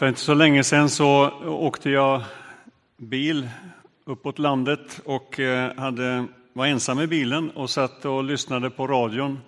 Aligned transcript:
För 0.00 0.08
inte 0.08 0.20
så 0.20 0.34
länge 0.34 0.64
sedan 0.64 0.90
så 0.90 1.30
åkte 1.44 1.90
jag 1.90 2.22
bil 2.96 3.48
uppåt 4.04 4.38
landet 4.38 5.00
och 5.04 5.40
eh, 5.40 5.76
hade, 5.76 6.26
var 6.52 6.66
ensam 6.66 7.00
i 7.00 7.06
bilen 7.06 7.50
och 7.50 7.70
satt 7.70 8.04
och 8.04 8.24
lyssnade 8.24 8.70
på 8.70 8.86
radion. 8.86 9.40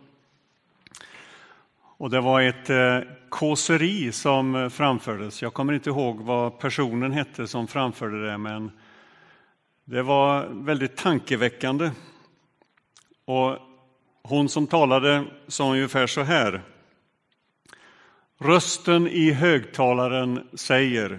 Och 1.97 2.11
det 2.11 2.21
var 2.21 2.41
ett 2.41 2.71
eh, 2.71 2.99
kåseri 3.29 4.13
som 4.13 4.71
framfördes. 4.71 5.43
Jag 5.43 5.55
kommer 5.55 5.73
inte 5.73 5.91
ihåg 5.91 6.21
vad 6.21 6.59
personen 6.59 7.13
hette 7.13 7.47
som 7.47 7.67
framförde 7.67 8.27
det, 8.27 8.39
men 8.39 8.71
det 9.85 10.03
var 10.03 10.49
väldigt 10.51 10.97
tankeväckande. 10.97 11.91
Och 13.25 13.57
hon 14.23 14.49
som 14.49 14.67
talade 14.67 15.25
sa 15.49 15.71
ungefär 15.71 16.07
så 16.07 16.23
här. 16.23 16.63
Rösten 18.45 19.09
i 19.09 19.33
högtalaren 19.33 20.49
säger 20.55 21.19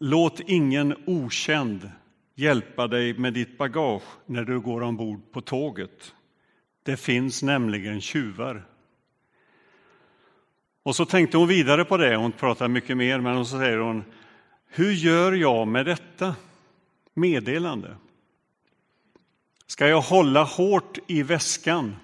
Låt 0.00 0.40
ingen 0.40 0.96
okänd 1.06 1.90
hjälpa 2.34 2.86
dig 2.86 3.18
med 3.18 3.32
ditt 3.32 3.58
bagage 3.58 4.02
när 4.26 4.44
du 4.44 4.60
går 4.60 4.82
ombord 4.82 5.32
på 5.32 5.40
tåget. 5.40 6.14
Det 6.82 6.96
finns 6.96 7.42
nämligen 7.42 8.00
tjuvar. 8.00 8.66
Och 10.82 10.96
så 10.96 11.04
tänkte 11.04 11.36
hon 11.36 11.48
vidare 11.48 11.84
på 11.84 11.96
det, 11.96 12.16
hon 12.16 12.32
pratar 12.32 12.68
mycket 12.68 12.96
mer, 12.96 13.20
men 13.20 13.46
så 13.46 13.58
säger 13.58 13.78
hon 13.78 14.04
Hur 14.68 14.92
gör 14.92 15.32
jag 15.32 15.68
med 15.68 15.86
detta 15.86 16.34
meddelande? 17.14 17.96
Ska 19.66 19.88
jag 19.88 20.00
hålla 20.00 20.44
hårt 20.44 20.98
i 21.06 21.22
väskan? 21.22 21.96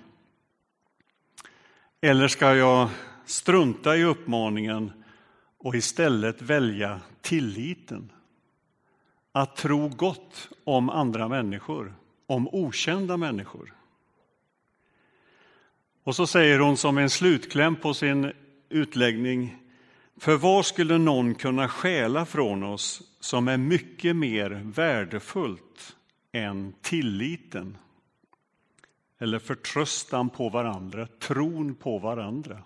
Eller 2.01 2.29
ska 2.29 2.55
jag 2.55 2.89
strunta 3.33 3.97
i 3.97 4.05
uppmaningen 4.05 4.93
och 5.59 5.75
istället 5.75 6.43
välja 6.43 7.01
tilliten? 7.21 8.13
Att 9.33 9.57
tro 9.57 9.89
gott 9.89 10.49
om 10.65 10.91
andra 10.91 11.29
människor, 11.29 11.95
om 12.27 12.49
okända 12.49 13.17
människor. 13.17 13.75
Och 16.05 16.17
så 16.17 16.27
säger 16.27 16.59
hon 16.59 16.77
som 16.77 16.99
en 16.99 17.11
slutkläm 17.11 17.77
på 17.77 17.95
sin 17.95 18.33
utläggning 18.69 19.57
för 20.17 20.37
vad 20.37 20.67
skulle 20.67 20.99
någon 20.99 21.35
kunna 21.35 21.69
stjäla 21.69 22.27
från 22.27 22.63
oss 22.63 23.03
som 23.21 23.49
är 23.49 23.57
mycket 23.57 24.17
mer 24.17 24.63
värdefullt 24.65 25.97
än 26.33 26.75
tilliten 26.81 27.77
eller 29.19 29.39
förtröstan 29.39 30.31
på 30.31 30.49
varandra, 30.49 31.07
tron 31.07 31.75
på 31.75 31.99
varandra. 31.99 32.63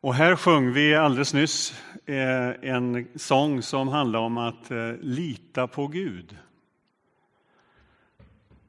Och 0.00 0.14
här 0.14 0.36
sjöng 0.36 0.72
vi 0.72 0.94
alldeles 0.94 1.34
nyss 1.34 1.82
eh, 2.06 2.70
en 2.70 3.08
sång 3.14 3.62
som 3.62 3.88
handlar 3.88 4.18
om 4.18 4.38
att 4.38 4.70
eh, 4.70 4.92
lita 5.00 5.66
på 5.66 5.86
Gud. 5.86 6.36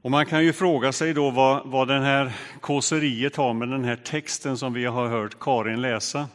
Och 0.02 0.10
man 0.10 0.26
kan 0.26 0.44
ju 0.44 0.52
fråga 0.52 0.92
sig 0.92 1.14
då 1.14 1.30
vad, 1.30 1.66
vad 1.66 1.88
den 1.88 2.02
här 2.02 2.32
kåseriet 2.60 3.36
har 3.36 3.54
med 3.54 3.68
den 3.68 3.84
här 3.84 3.96
texten 3.96 4.58
som 4.58 4.72
vi 4.72 4.84
har 4.84 5.08
hört 5.08 5.38
Karin 5.40 5.80
läsa. 5.80 6.28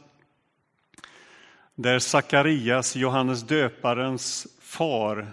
Där 1.75 1.99
Sakarias, 1.99 2.95
Johannes 2.95 3.43
döparens 3.43 4.47
far, 4.61 5.27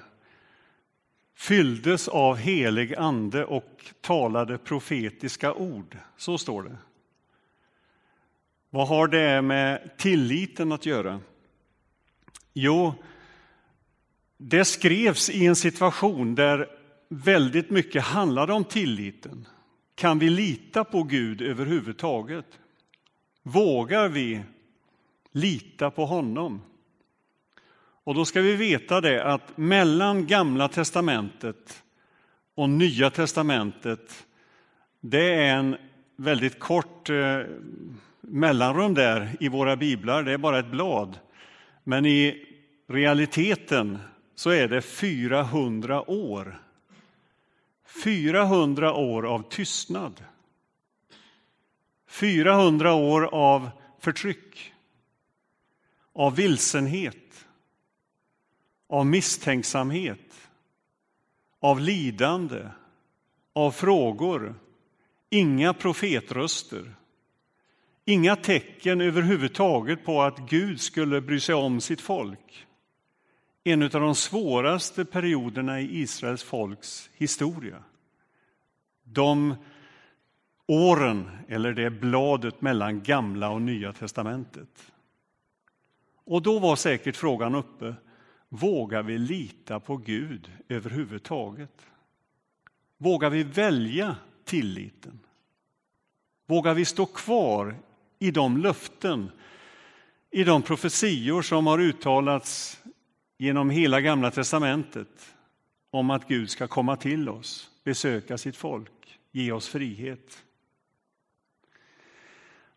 fylldes 1.36 2.08
av 2.08 2.36
helig 2.36 2.94
ande 2.94 3.44
och 3.44 3.84
talade 4.00 4.58
profetiska 4.58 5.54
ord. 5.54 5.98
Så 6.16 6.38
står 6.38 6.62
det. 6.62 6.76
Vad 8.74 8.88
har 8.88 9.08
det 9.08 9.42
med 9.42 9.90
tilliten 9.96 10.72
att 10.72 10.86
göra? 10.86 11.20
Jo, 12.52 12.94
det 14.38 14.64
skrevs 14.64 15.30
i 15.30 15.46
en 15.46 15.56
situation 15.56 16.34
där 16.34 16.68
väldigt 17.08 17.70
mycket 17.70 18.02
handlade 18.02 18.52
om 18.52 18.64
tilliten. 18.64 19.46
Kan 19.94 20.18
vi 20.18 20.30
lita 20.30 20.84
på 20.84 21.02
Gud 21.02 21.42
överhuvudtaget? 21.42 22.46
Vågar 23.42 24.08
vi 24.08 24.40
lita 25.32 25.90
på 25.90 26.06
honom? 26.06 26.62
Och 28.04 28.14
då 28.14 28.24
ska 28.24 28.40
vi 28.40 28.56
veta 28.56 29.00
det 29.00 29.24
att 29.24 29.56
mellan 29.56 30.26
Gamla 30.26 30.68
testamentet 30.68 31.82
och 32.54 32.68
Nya 32.68 33.10
testamentet, 33.10 34.26
det 35.00 35.34
är 35.34 35.56
en 35.56 35.76
väldigt 36.16 36.58
kort 36.58 37.10
eh, 37.10 37.40
mellanrum 38.22 38.94
där 38.94 39.36
i 39.40 39.48
våra 39.48 39.76
biblar, 39.76 40.22
det 40.22 40.32
är 40.32 40.38
bara 40.38 40.58
ett 40.58 40.70
blad. 40.70 41.18
Men 41.84 42.06
i 42.06 42.46
realiteten 42.88 43.98
så 44.34 44.50
är 44.50 44.68
det 44.68 44.82
400 44.82 46.10
år. 46.10 46.62
400 48.04 48.92
år 48.92 49.26
av 49.26 49.48
tystnad. 49.50 50.24
400 52.08 52.92
år 52.94 53.22
av 53.34 53.70
förtryck, 53.98 54.72
av 56.12 56.36
vilsenhet, 56.36 57.46
av 58.88 59.06
misstänksamhet, 59.06 60.50
av 61.60 61.80
lidande, 61.80 62.68
av 63.52 63.70
frågor, 63.70 64.54
inga 65.30 65.74
profetröster, 65.74 66.94
inga 68.04 68.36
tecken 68.36 69.00
överhuvudtaget 69.00 70.04
på 70.04 70.22
att 70.22 70.38
Gud 70.38 70.80
skulle 70.80 71.20
bry 71.20 71.40
sig 71.40 71.54
om 71.54 71.80
sitt 71.80 72.00
folk 72.00 72.66
en 73.64 73.82
av 73.82 73.90
de 73.90 74.14
svåraste 74.14 75.04
perioderna 75.04 75.80
i 75.80 76.00
Israels 76.00 76.42
folks 76.42 77.10
historia. 77.12 77.82
De 79.04 79.54
åren, 80.66 81.30
eller 81.48 81.72
det 81.72 81.90
bladet 81.90 82.60
mellan 82.60 83.02
Gamla 83.02 83.50
och 83.50 83.62
Nya 83.62 83.92
testamentet. 83.92 84.92
Och 86.24 86.42
då 86.42 86.58
var 86.58 86.76
säkert 86.76 87.16
frågan 87.16 87.54
uppe, 87.54 87.94
vågar 88.48 89.02
vi 89.02 89.18
lita 89.18 89.80
på 89.80 89.96
Gud 89.96 90.50
överhuvudtaget? 90.68 91.86
Vågar 92.98 93.30
vi 93.30 93.42
välja 93.42 94.16
tilliten? 94.44 95.20
Vågar 96.46 96.74
vi 96.74 96.84
stå 96.84 97.06
kvar 97.06 97.76
i 98.22 98.30
de 98.30 98.56
löften, 98.56 99.30
i 100.30 100.44
de 100.44 100.62
profetior 100.62 101.42
som 101.42 101.66
har 101.66 101.78
uttalats 101.78 102.82
genom 103.38 103.70
hela 103.70 104.00
Gamla 104.00 104.30
testamentet 104.30 105.34
om 105.90 106.10
att 106.10 106.28
Gud 106.28 106.50
ska 106.50 106.66
komma 106.66 106.96
till 106.96 107.28
oss, 107.28 107.70
besöka 107.84 108.38
sitt 108.38 108.56
folk, 108.56 109.18
ge 109.32 109.52
oss 109.52 109.68
frihet. 109.68 110.44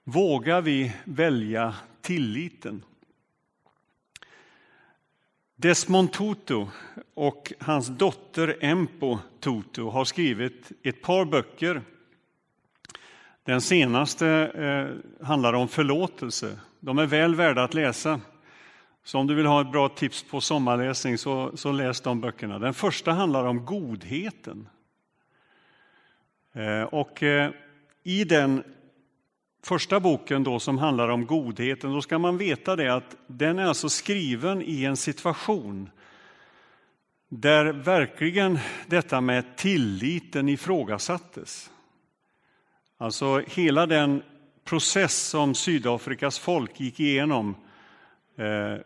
Vågar 0.03 0.61
vi 0.61 0.93
välja 1.03 1.75
tilliten? 2.01 2.83
Desmond 5.55 6.13
Tutu 6.13 6.65
och 7.13 7.53
hans 7.59 7.87
dotter 7.87 8.57
Empo 8.61 9.17
Tutu 9.39 9.81
har 9.81 10.05
skrivit 10.05 10.71
ett 10.83 11.01
par 11.01 11.25
böcker. 11.25 11.81
Den 13.45 13.61
senaste 13.61 14.27
eh, 14.27 15.25
handlar 15.27 15.53
om 15.53 15.67
förlåtelse. 15.67 16.59
De 16.79 16.97
är 16.97 17.05
väl 17.05 17.35
värda 17.35 17.63
att 17.63 17.73
läsa. 17.73 18.21
Så 19.03 19.19
om 19.19 19.27
du 19.27 19.35
vill 19.35 19.45
ha 19.45 19.61
ett 19.61 19.71
bra 19.71 19.89
tips 19.89 20.23
på 20.23 20.41
sommarläsning 20.41 21.17
så, 21.17 21.51
så 21.57 21.71
läs 21.71 22.01
de 22.01 22.21
böckerna. 22.21 22.59
Den 22.59 22.73
första 22.73 23.11
handlar 23.11 23.45
om 23.45 23.65
godheten. 23.65 24.69
Eh, 26.53 26.81
och 26.81 27.23
eh, 27.23 27.51
i 28.03 28.23
den 28.23 28.63
första 29.63 29.99
boken 29.99 30.43
då 30.43 30.59
som 30.59 30.77
handlar 30.77 31.09
om 31.09 31.25
godheten, 31.25 31.93
då 31.93 32.01
ska 32.01 32.17
man 32.19 32.37
veta 32.37 32.75
det 32.75 32.89
att 32.89 33.15
den 33.27 33.59
är 33.59 33.65
alltså 33.65 33.89
skriven 33.89 34.61
i 34.61 34.83
en 34.83 34.97
situation 34.97 35.89
där 37.29 37.65
verkligen 37.65 38.59
detta 38.87 39.21
med 39.21 39.57
tilliten 39.57 40.49
ifrågasattes. 40.49 41.71
Alltså 42.97 43.39
hela 43.47 43.85
den 43.85 44.21
process 44.63 45.27
som 45.29 45.55
Sydafrikas 45.55 46.39
folk 46.39 46.79
gick 46.79 46.99
igenom 46.99 47.55
eh, 48.37 48.81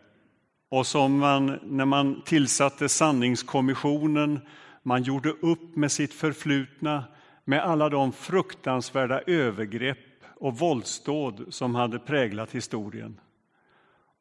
och 0.70 0.86
som 0.86 1.18
man, 1.18 1.58
när 1.62 1.84
man 1.84 2.22
tillsatte 2.22 2.88
sanningskommissionen, 2.88 4.40
man 4.82 5.02
gjorde 5.02 5.30
upp 5.30 5.76
med 5.76 5.92
sitt 5.92 6.14
förflutna, 6.14 7.04
med 7.44 7.64
alla 7.64 7.88
de 7.88 8.12
fruktansvärda 8.12 9.20
övergrepp 9.26 9.98
och 10.36 10.58
våldsdåd 10.58 11.46
som 11.48 11.74
hade 11.74 11.98
präglat 11.98 12.54
historien. 12.54 13.20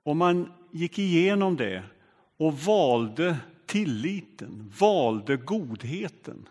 Och 0.03 0.15
man 0.15 0.51
gick 0.71 0.99
igenom 0.99 1.55
det 1.55 1.83
och 2.37 2.59
valde 2.59 3.37
tilliten, 3.65 4.73
valde 4.79 5.37
godheten. 5.37 6.49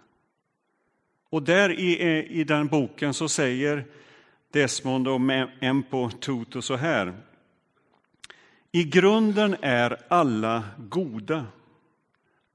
Och 1.31 1.43
där 1.43 1.81
i, 1.81 2.03
eh, 2.03 2.39
i 2.39 2.45
den 2.45 2.67
boken 2.67 3.15
så 3.15 3.29
säger 3.29 3.85
Desmond 4.53 5.09
och 5.09 5.21
Empo 5.61 6.11
Tutu 6.11 6.63
så 6.63 6.77
här 6.77 7.15
I 8.73 8.85
grunden 8.85 9.57
är 9.61 9.97
alla 10.09 10.65
goda. 10.79 11.47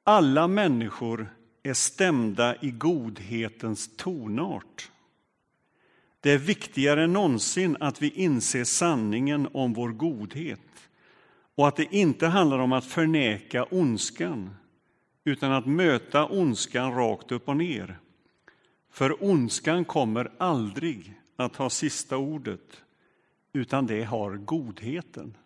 Alla 0.04 0.48
människor 0.48 1.28
är 1.64 1.74
stämda 1.74 2.56
i 2.62 2.72
godhetens 2.72 3.98
tonart. 3.98 4.92
Det 6.20 6.32
är 6.32 6.38
viktigare 6.38 7.04
än 7.04 7.14
någonsin 7.14 7.78
att 7.80 8.02
vi 8.02 8.10
inser 8.10 8.64
sanningen 8.64 9.48
om 9.54 9.74
vår 9.74 9.90
godhet 9.90 10.60
och 11.56 11.68
att 11.68 11.76
det 11.76 11.96
inte 11.96 12.28
handlar 12.28 12.60
om 12.60 12.74
att 12.74 12.86
förneka 12.86 13.64
ondskan 13.64 14.56
utan 15.24 15.52
att 15.52 15.66
möta 15.66 16.26
ondskan 16.26 16.96
rakt 16.96 17.32
upp 17.32 17.50
och 17.50 17.58
ner. 17.58 18.00
För 18.94 19.24
ondskan 19.24 19.86
kommer 19.86 20.32
aldrig 20.38 21.14
att 21.36 21.56
ha 21.56 21.70
sista 21.70 22.18
ordet, 22.18 22.84
utan 23.54 23.88
det 23.88 24.04
har 24.04 24.38
godheten. 24.38 25.38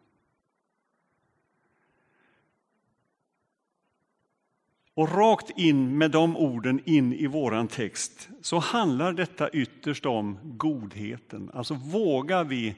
Och 4.94 5.12
rakt 5.12 5.50
in 5.50 5.98
med 5.98 6.12
de 6.12 6.38
orden 6.38 6.82
in 6.86 7.14
i 7.14 7.28
våran 7.28 7.68
text 7.68 8.30
så 8.42 8.60
handlar 8.60 9.14
detta 9.14 9.50
ytterst 9.50 10.06
om 10.06 10.40
godheten. 10.44 11.52
Alltså 11.54 11.74
vågar 11.74 12.44
vi 12.44 12.76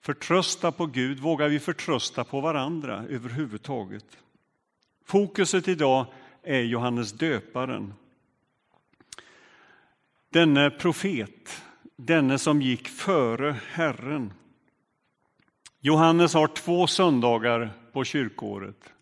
förtrösta 0.00 0.72
på 0.72 0.86
Gud, 0.86 1.18
vågar 1.18 1.48
vi 1.48 1.60
förtrösta 1.60 2.24
på 2.24 2.40
varandra 2.40 3.04
överhuvudtaget? 3.08 4.06
Fokuset 5.04 5.68
idag 5.68 6.06
är 6.42 6.60
Johannes 6.60 7.12
döparen. 7.12 7.94
Denne 10.34 10.70
profet, 10.70 11.62
denne 11.96 12.38
som 12.38 12.62
gick 12.62 12.88
före 12.88 13.56
Herren. 13.72 14.32
Johannes 15.80 16.34
har 16.34 16.46
två 16.46 16.86
söndagar 16.86 17.70
på 17.92 18.04
kyrkåret. 18.04 18.92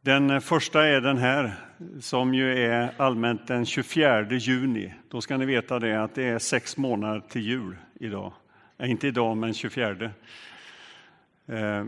Den 0.00 0.40
första 0.40 0.86
är 0.86 1.00
den 1.00 1.16
här, 1.16 1.54
som 2.00 2.34
ju 2.34 2.58
är 2.58 2.94
allmänt 2.96 3.46
den 3.46 3.66
24 3.66 4.30
juni. 4.30 4.94
Då 5.08 5.20
ska 5.20 5.36
ni 5.36 5.46
veta 5.46 5.78
det 5.78 6.02
att 6.02 6.14
det 6.14 6.24
är 6.24 6.38
sex 6.38 6.76
månader 6.76 7.20
till 7.20 7.42
jul 7.42 7.76
idag. 8.00 8.32
Nej, 8.76 8.90
inte 8.90 9.08
idag, 9.08 9.36
men 9.36 9.54
24. 9.54 10.10
Eh, 11.46 11.84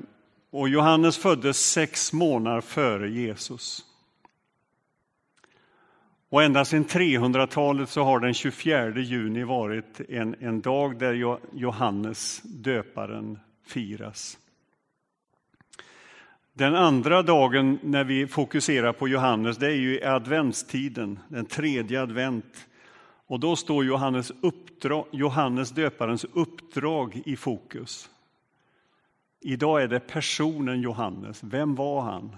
och 0.51 0.69
Johannes 0.69 1.19
föddes 1.19 1.71
sex 1.73 2.13
månader 2.13 2.61
före 2.61 3.11
Jesus. 3.11 3.90
Och 6.31 6.43
ända 6.43 6.65
sedan 6.65 6.85
300-talet 6.85 7.89
så 7.89 8.03
har 8.03 8.21
den 8.21 8.35
24 8.35 8.99
juni 8.99 9.45
varit 9.45 10.01
en, 10.09 10.37
en 10.41 10.61
dag 10.61 10.99
där 10.99 11.39
Johannes 11.53 12.43
döparen 12.43 13.39
firas. 13.67 14.39
Den 16.53 16.75
andra 16.75 17.23
dagen 17.23 17.79
när 17.83 18.05
vi 18.05 18.27
fokuserar 18.27 18.93
på 18.93 19.09
Johannes, 19.09 19.57
det 19.57 19.67
är 19.67 19.77
ju 19.77 19.99
i 19.99 20.05
adventstiden, 20.05 21.19
den 21.29 21.47
tredje 21.47 22.03
advent. 22.03 22.69
Och 23.27 23.41
då 23.41 23.57
står 23.57 23.85
Johannes, 23.85 24.33
uppdrag, 24.41 25.07
Johannes 25.11 25.71
döparens 25.71 26.27
uppdrag 26.33 27.23
i 27.25 27.37
fokus. 27.37 28.11
Idag 29.41 29.83
är 29.83 29.89
det 29.89 30.01
personen 30.01 30.81
Johannes. 30.81 31.45
Vem 31.45 31.75
var 31.75 32.01
han? 32.01 32.37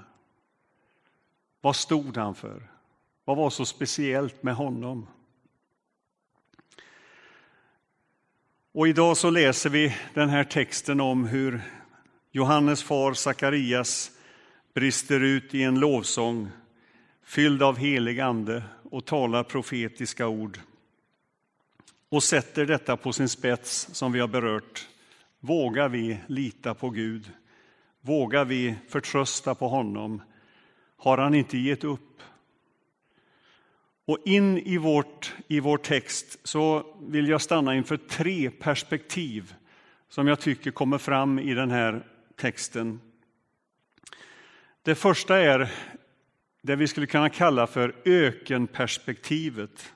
Vad 1.61 1.77
stod 1.77 2.17
han 2.17 2.35
för? 2.35 2.72
Vad 3.25 3.37
var 3.37 3.51
så 3.51 3.65
speciellt 3.65 4.43
med 4.43 4.55
honom? 4.55 5.07
Och 8.73 8.89
idag 8.89 9.17
så 9.17 9.31
läser 9.31 9.71
vi 9.71 9.97
den 10.15 10.29
här 10.29 10.45
texten 10.45 11.01
om 11.01 11.25
hur 11.25 11.61
Johannes 12.31 12.83
far 12.83 13.15
Sakarias 13.15 14.11
brister 14.75 15.21
ut 15.21 15.55
i 15.55 15.63
en 15.63 15.81
lovsång 15.81 16.51
fylld 17.25 17.63
av 17.63 17.77
helig 17.77 18.21
ande 18.21 18.63
och 18.91 19.05
talar 19.05 19.45
profetiska 19.45 20.29
ord 20.29 20.61
och 22.09 22.23
sätter 22.23 22.67
detta 22.67 22.97
på 22.97 23.13
sin 23.13 23.29
spets 23.29 23.89
som 23.93 24.13
vi 24.13 24.21
har 24.21 24.29
berört. 24.29 24.89
Vågar 25.41 25.89
vi 25.89 26.21
lita 26.27 26.75
på 26.75 26.91
Gud? 26.91 27.31
Vågar 28.01 28.45
vi 28.45 28.75
förtrösta 28.89 29.55
på 29.55 29.69
honom? 29.69 30.23
Har 30.97 31.19
han 31.19 31.35
inte 31.35 31.59
gett 31.59 31.85
upp? 31.85 32.23
Och 34.07 34.19
in 34.25 34.59
i, 34.59 34.79
vårt, 34.79 35.35
i 35.49 35.61
vår 35.61 35.79
text 35.79 36.39
så 36.45 36.97
vill 37.01 37.29
jag 37.29 37.41
stanna 37.41 37.75
inför 37.75 37.97
tre 37.97 38.51
perspektiv 38.51 39.55
som 40.09 40.27
jag 40.27 40.41
tycker 40.41 40.71
kommer 40.71 40.99
fram 40.99 41.39
i 41.39 41.55
den 41.55 41.71
här 41.71 42.07
texten. 42.37 43.01
Det 44.83 44.95
första 44.95 45.39
är 45.39 45.73
det 46.63 46.77
vi 46.77 46.89
skulle 46.89 47.07
kunna 47.07 47.29
kalla 47.29 47.67
för 47.67 47.95
ökenperspektivet. 48.05 49.93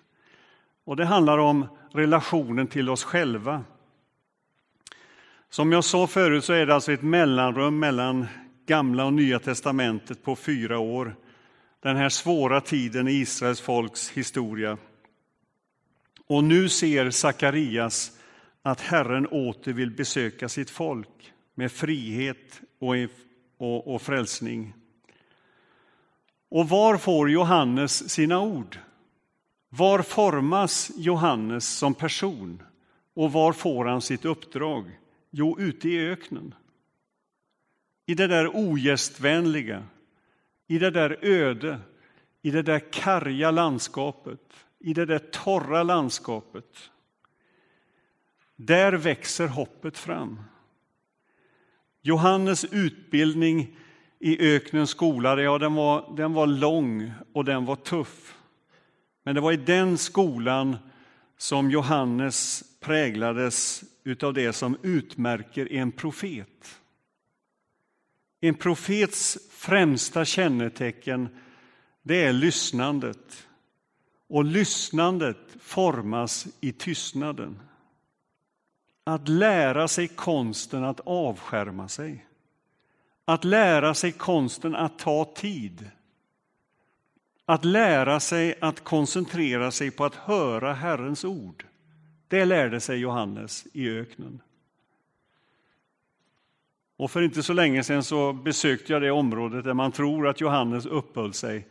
Och 0.85 0.97
det 0.97 1.05
handlar 1.05 1.39
om 1.39 1.67
relationen 1.93 2.67
till 2.67 2.91
oss 2.91 3.05
själva. 3.05 3.65
Som 5.51 5.73
jag 5.73 5.85
sa 5.85 6.07
förut 6.07 6.45
så 6.45 6.53
är 6.53 6.67
det 6.67 6.75
alltså 6.75 6.93
ett 6.93 7.03
mellanrum 7.03 7.79
mellan 7.79 8.27
Gamla 8.67 9.05
och 9.05 9.13
Nya 9.13 9.39
testamentet 9.39 10.23
på 10.23 10.37
fyra 10.37 10.79
år. 10.79 11.17
Den 11.87 11.97
här 11.97 12.09
svåra 12.09 12.61
tiden 12.61 13.09
i 13.09 13.13
Israels 13.13 13.61
folks 13.61 14.11
historia. 14.11 14.79
Och 16.27 16.45
nu 16.45 16.69
ser 16.69 17.11
Sakarias 17.11 18.13
att 18.63 18.81
Herren 18.81 19.27
åter 19.27 19.73
vill 19.73 19.91
besöka 19.91 20.49
sitt 20.49 20.71
folk 20.71 21.33
med 21.55 21.73
frihet 21.73 22.61
och, 22.79 22.95
och, 23.59 23.95
och 23.95 24.03
frälsning. 24.03 24.75
Och 26.49 26.69
var 26.69 26.97
får 26.97 27.31
Johannes 27.31 28.11
sina 28.11 28.41
ord? 28.41 28.79
Var 29.69 30.03
formas 30.03 30.91
Johannes 30.97 31.69
som 31.69 31.95
person? 31.95 32.63
Och 33.15 33.33
var 33.33 33.53
får 33.53 33.85
han 33.85 34.03
sitt 34.03 34.25
uppdrag? 34.25 34.99
Jo, 35.31 35.57
ute 35.59 35.89
i 35.89 36.09
öknen. 36.09 36.55
I 38.07 38.15
det 38.15 38.27
där 38.27 38.57
ogästvänliga, 38.57 39.85
i 40.67 40.79
det 40.79 40.91
där 40.91 41.19
öde, 41.23 41.79
i 42.43 42.51
det 42.51 42.63
där 42.63 42.93
karga 42.93 43.51
landskapet, 43.51 44.41
i 44.79 44.95
det 44.95 45.07
där 45.07 45.19
torra 45.19 45.83
landskapet. 45.83 46.91
Där 48.57 48.93
växer 48.93 49.49
hoppet 49.49 49.99
fram. 49.99 50.41
Johannes 52.03 52.65
utbildning 52.65 53.77
i 54.19 54.55
öknens 54.55 54.91
skola, 54.91 55.43
ja, 55.43 55.59
den 55.59 55.75
var, 55.75 56.15
den 56.17 56.33
var 56.33 56.47
lång 56.47 57.13
och 57.33 57.45
den 57.45 57.65
var 57.65 57.77
tuff. 57.77 58.35
Men 59.23 59.35
det 59.35 59.41
var 59.41 59.53
i 59.53 59.57
den 59.57 59.99
skolan 59.99 60.77
som 61.37 61.71
Johannes 61.71 62.65
präglades 62.81 63.85
av 64.23 64.35
det 64.35 64.53
som 64.53 64.77
utmärker 64.83 65.73
en 65.73 65.93
profet. 65.93 66.81
En 68.47 68.55
profets 68.55 69.39
främsta 69.51 70.25
kännetecken 70.25 71.29
det 72.03 72.25
är 72.25 72.33
lyssnandet. 72.33 73.47
Och 74.29 74.45
lyssnandet 74.45 75.37
formas 75.61 76.47
i 76.61 76.73
tystnaden. 76.73 77.61
Att 79.05 79.29
lära 79.29 79.89
sig 79.89 80.09
konsten 80.09 80.85
att 80.85 81.01
avskärma 81.05 81.89
sig. 81.89 82.27
Att 83.25 83.45
lära 83.45 83.95
sig 83.95 84.13
konsten 84.13 84.75
att 84.75 84.99
ta 84.99 85.33
tid. 85.37 85.91
Att 87.45 87.65
lära 87.65 88.21
sig 88.21 88.59
att 88.61 88.85
koncentrera 88.85 89.71
sig 89.71 89.91
på 89.91 90.05
att 90.05 90.15
höra 90.15 90.73
Herrens 90.73 91.25
ord. 91.25 91.67
Det 92.29 92.45
lärde 92.45 92.81
sig 92.81 92.99
Johannes 92.99 93.67
i 93.73 93.89
öknen. 93.89 94.41
Och 96.97 97.11
för 97.11 97.23
inte 97.23 97.43
så 97.43 97.53
länge 97.53 97.85
sedan 97.85 98.03
så 98.03 98.33
besökte 98.33 98.93
jag 98.93 99.03
det 99.03 99.11
området 99.11 99.65
där 99.65 99.75
man 99.75 99.93
tror 99.93 100.29
att 100.29 100.41
Johannes 100.41 100.87
uppehöll 100.87 101.33
sig. 101.33 101.67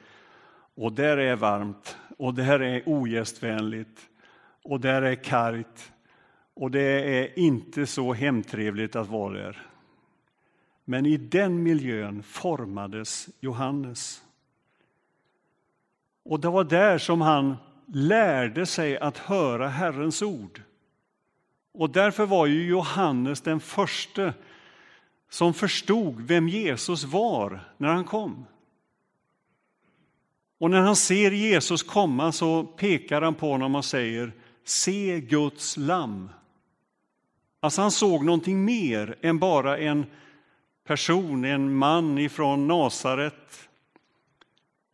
Och 0.75 0.93
där 0.93 1.17
är 1.17 1.35
varmt 1.35 1.97
och 2.17 2.33
där 2.33 2.61
är 2.61 2.89
ogästvänligt 2.89 4.09
och 4.63 4.79
där 4.79 5.01
är 5.01 5.15
kargt 5.15 5.91
och 6.53 6.71
det 6.71 7.19
är 7.19 7.39
inte 7.39 7.85
så 7.85 8.13
hemtrevligt 8.13 8.95
att 8.95 9.09
vara 9.09 9.33
där. 9.33 9.61
Men 10.85 11.05
i 11.05 11.17
den 11.17 11.63
miljön 11.63 12.23
formades 12.23 13.29
Johannes. 13.39 14.21
Och 16.23 16.39
det 16.39 16.49
var 16.49 16.63
där 16.63 16.97
som 16.97 17.21
han 17.21 17.55
lärde 17.85 18.65
sig 18.65 18.97
att 18.97 19.17
höra 19.17 19.67
Herrens 19.67 20.21
ord. 20.21 20.61
Och 21.71 21.89
därför 21.89 22.25
var 22.25 22.45
ju 22.45 22.67
Johannes 22.67 23.41
den 23.41 23.59
första 23.59 24.33
som 25.35 25.53
förstod 25.53 26.21
vem 26.21 26.49
Jesus 26.49 27.03
var 27.03 27.59
när 27.77 27.89
han 27.89 28.03
kom. 28.03 28.45
Och 30.57 30.69
när 30.69 30.81
han 30.81 30.95
ser 30.95 31.31
Jesus 31.31 31.83
komma 31.83 32.31
så 32.31 32.63
pekar 32.63 33.21
han 33.21 33.35
på 33.35 33.51
honom 33.51 33.75
och 33.75 33.85
säger 33.85 34.33
Se 34.63 35.19
Guds 35.19 35.77
lamm 35.77 36.29
Alltså 37.59 37.81
han 37.81 37.91
såg 37.91 38.25
någonting 38.25 38.65
mer 38.65 39.15
än 39.21 39.39
bara 39.39 39.77
en 39.77 40.05
person, 40.83 41.45
en 41.45 41.75
man 41.75 42.17
ifrån 42.17 42.67
Nasaret. 42.67 43.69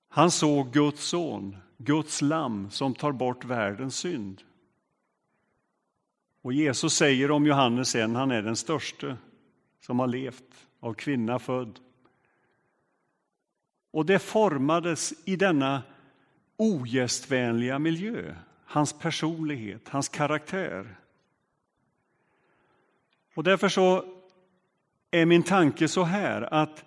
Han 0.10 0.32
såg 0.32 0.74
Guds 0.74 1.04
son, 1.04 1.58
Guds 1.78 2.22
lamm 2.22 2.70
som 2.70 2.94
tar 2.94 3.12
bort 3.12 3.46
världens 3.46 3.96
synd. 3.96 4.42
Och 6.42 6.54
Jesus 6.54 6.94
säger 6.94 7.32
om 7.32 7.46
Johannes 7.46 7.90
sen, 7.90 8.16
han 8.16 8.32
är 8.32 8.42
den 8.42 8.56
störste 8.56 9.18
som 9.82 10.00
har 10.00 10.08
levt, 10.08 10.68
av 10.80 10.94
kvinna 10.94 11.40
född. 11.40 11.80
Och 13.92 14.06
det 14.06 14.20
formades 14.20 15.14
i 15.26 15.36
denna 15.36 15.84
ogästvänliga 16.58 17.80
miljö, 17.80 18.36
hans 18.66 19.00
personlighet, 19.00 19.90
hans 19.90 20.10
karaktär. 20.10 20.96
Och 23.36 23.44
därför 23.44 23.70
så 23.70 24.06
är 25.12 25.26
min 25.26 25.44
tanke 25.44 25.88
så 25.88 26.04
här 26.04 26.54
att 26.54 26.86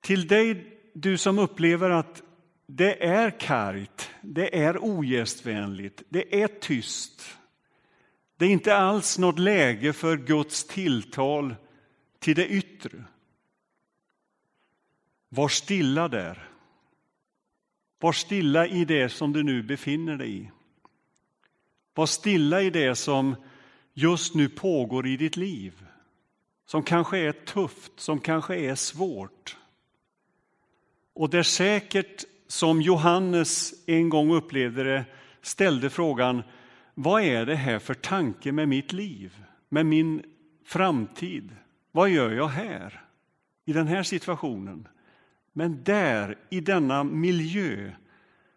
till 0.00 0.26
dig, 0.26 0.78
du 0.92 1.18
som 1.18 1.38
upplever 1.38 1.90
att 1.90 2.22
det 2.66 3.04
är 3.06 3.30
kargt, 3.30 4.10
det 4.20 4.58
är 4.58 4.84
ogästvänligt, 4.84 6.02
det 6.08 6.42
är 6.42 6.48
tyst. 6.48 7.22
Det 8.36 8.44
är 8.44 8.50
inte 8.50 8.76
alls 8.76 9.18
något 9.18 9.38
läge 9.38 9.92
för 9.92 10.16
Guds 10.16 10.66
tilltal 10.66 11.54
till 12.24 12.36
det 12.36 12.48
yttre. 12.48 13.04
Var 15.28 15.48
stilla 15.48 16.08
där. 16.08 16.48
Var 18.00 18.12
stilla 18.12 18.66
i 18.66 18.84
det 18.84 19.08
som 19.08 19.32
du 19.32 19.42
nu 19.42 19.62
befinner 19.62 20.16
dig 20.16 20.36
i. 20.36 20.50
Var 21.94 22.06
stilla 22.06 22.62
i 22.62 22.70
det 22.70 22.94
som 22.94 23.36
just 23.92 24.34
nu 24.34 24.48
pågår 24.48 25.06
i 25.06 25.16
ditt 25.16 25.36
liv. 25.36 25.86
Som 26.66 26.82
kanske 26.82 27.18
är 27.18 27.32
tufft, 27.32 27.92
som 27.96 28.20
kanske 28.20 28.56
är 28.56 28.74
svårt. 28.74 29.56
Och 31.14 31.30
där 31.30 31.42
säkert, 31.42 32.24
som 32.48 32.82
Johannes 32.82 33.74
en 33.86 34.08
gång 34.08 34.34
upplevde 34.34 34.84
det, 34.84 35.04
ställde 35.42 35.90
frågan 35.90 36.42
vad 36.94 37.22
är 37.22 37.46
det 37.46 37.56
här 37.56 37.78
för 37.78 37.94
tanke 37.94 38.52
med 38.52 38.68
mitt 38.68 38.92
liv, 38.92 39.44
med 39.68 39.86
min 39.86 40.22
framtid? 40.64 41.56
Vad 41.94 42.10
gör 42.10 42.30
jag 42.30 42.48
här, 42.48 43.04
i 43.64 43.72
den 43.72 43.86
här 43.86 44.02
situationen? 44.02 44.88
Men 45.52 45.84
där, 45.84 46.38
i 46.50 46.60
denna 46.60 47.04
miljö, 47.04 47.92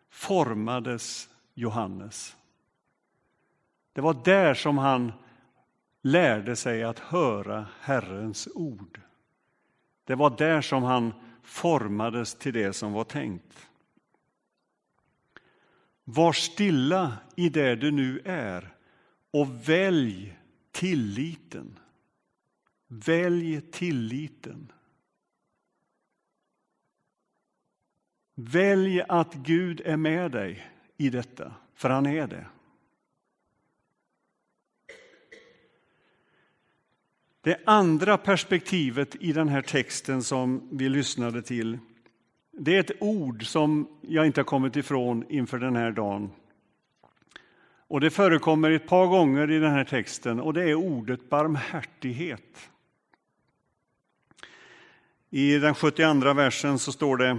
formades 0.09 1.29
Johannes. 1.53 2.35
Det 3.93 4.01
var 4.01 4.13
där 4.25 4.53
som 4.53 4.77
han 4.77 5.11
lärde 6.01 6.55
sig 6.55 6.83
att 6.83 6.99
höra 6.99 7.67
Herrens 7.81 8.47
ord. 8.55 9.01
Det 10.03 10.15
var 10.15 10.37
där 10.37 10.61
som 10.61 10.83
han 10.83 11.13
formades 11.43 12.35
till 12.35 12.53
det 12.53 12.73
som 12.73 12.93
var 12.93 13.03
tänkt. 13.03 13.69
Var 16.03 16.33
stilla 16.33 17.17
i 17.35 17.49
det 17.49 17.75
du 17.75 17.91
nu 17.91 18.21
är 18.25 18.73
och 19.31 19.69
välj 19.69 20.37
tilliten. 20.71 21.79
Välj 22.87 23.61
tilliten. 23.61 24.71
Välj 28.35 29.01
att 29.01 29.33
Gud 29.33 29.81
är 29.85 29.97
med 29.97 30.31
dig 30.31 30.71
i 30.97 31.09
detta, 31.09 31.53
för 31.73 31.89
han 31.89 32.05
är 32.05 32.27
det. 32.27 32.45
Det 37.41 37.61
andra 37.65 38.17
perspektivet 38.17 39.15
i 39.15 39.31
den 39.33 39.47
här 39.47 39.61
texten 39.61 40.23
som 40.23 40.69
vi 40.71 40.89
lyssnade 40.89 41.41
till, 41.41 41.79
det 42.51 42.75
är 42.75 42.79
ett 42.79 43.01
ord 43.01 43.45
som 43.45 43.87
jag 44.01 44.25
inte 44.25 44.39
har 44.39 44.45
kommit 44.45 44.75
ifrån 44.75 45.25
inför 45.29 45.59
den 45.59 45.75
här 45.75 45.91
dagen. 45.91 46.31
Och 47.87 48.01
det 48.01 48.09
förekommer 48.09 48.71
ett 48.71 48.87
par 48.87 49.07
gånger 49.07 49.51
i 49.51 49.59
den 49.59 49.71
här 49.71 49.85
texten 49.85 50.39
och 50.39 50.53
det 50.53 50.63
är 50.63 50.75
ordet 50.75 51.29
barmhärtighet. 51.29 52.69
I 55.29 55.57
den 55.57 55.75
72 55.75 56.33
versen 56.33 56.79
så 56.79 56.91
står 56.91 57.17
det 57.17 57.37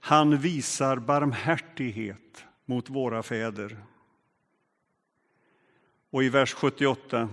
Han 0.00 0.38
visar 0.38 0.96
barmhärtighet 0.96 2.44
mot 2.64 2.90
våra 2.90 3.22
fäder. 3.22 3.76
Och 6.10 6.24
i 6.24 6.28
vers 6.28 6.54
78 6.54 7.28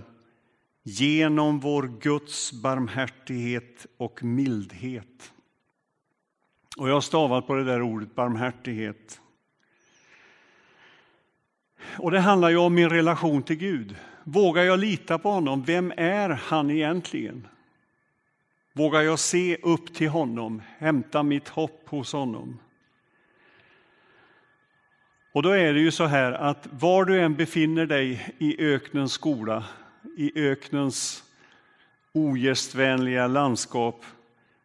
Genom 0.86 1.60
vår 1.60 1.92
Guds 2.00 2.52
barmhärtighet 2.52 3.86
och 3.96 4.24
mildhet. 4.24 5.32
Och 6.76 6.88
jag 6.88 6.94
har 6.94 7.00
stavat 7.00 7.46
på 7.46 7.54
det 7.54 7.64
där 7.64 7.82
ordet 7.82 8.14
barmhärtighet. 8.14 9.20
Och 11.98 12.10
det 12.10 12.20
handlar 12.20 12.50
ju 12.50 12.56
om 12.56 12.74
min 12.74 12.90
relation 12.90 13.42
till 13.42 13.56
Gud. 13.56 13.96
Vågar 14.24 14.62
jag 14.62 14.78
lita 14.78 15.18
på 15.18 15.30
honom? 15.30 15.62
Vem 15.62 15.92
är 15.96 16.28
han 16.28 16.70
egentligen? 16.70 17.48
Vågar 18.76 19.02
jag 19.02 19.18
se 19.18 19.56
upp 19.62 19.94
till 19.94 20.08
honom, 20.08 20.62
hämta 20.78 21.22
mitt 21.22 21.48
hopp 21.48 21.88
hos 21.88 22.12
honom? 22.12 22.58
Och 25.32 25.42
då 25.42 25.50
är 25.50 25.74
det 25.74 25.80
ju 25.80 25.90
så 25.90 26.04
här 26.04 26.32
att 26.32 26.68
var 26.70 27.04
du 27.04 27.20
än 27.20 27.34
befinner 27.34 27.86
dig 27.86 28.34
i 28.38 28.66
öknens 28.66 29.12
skola, 29.12 29.64
i 30.16 30.48
öknens 30.48 31.24
ogästvänliga 32.12 33.26
landskap, 33.26 34.04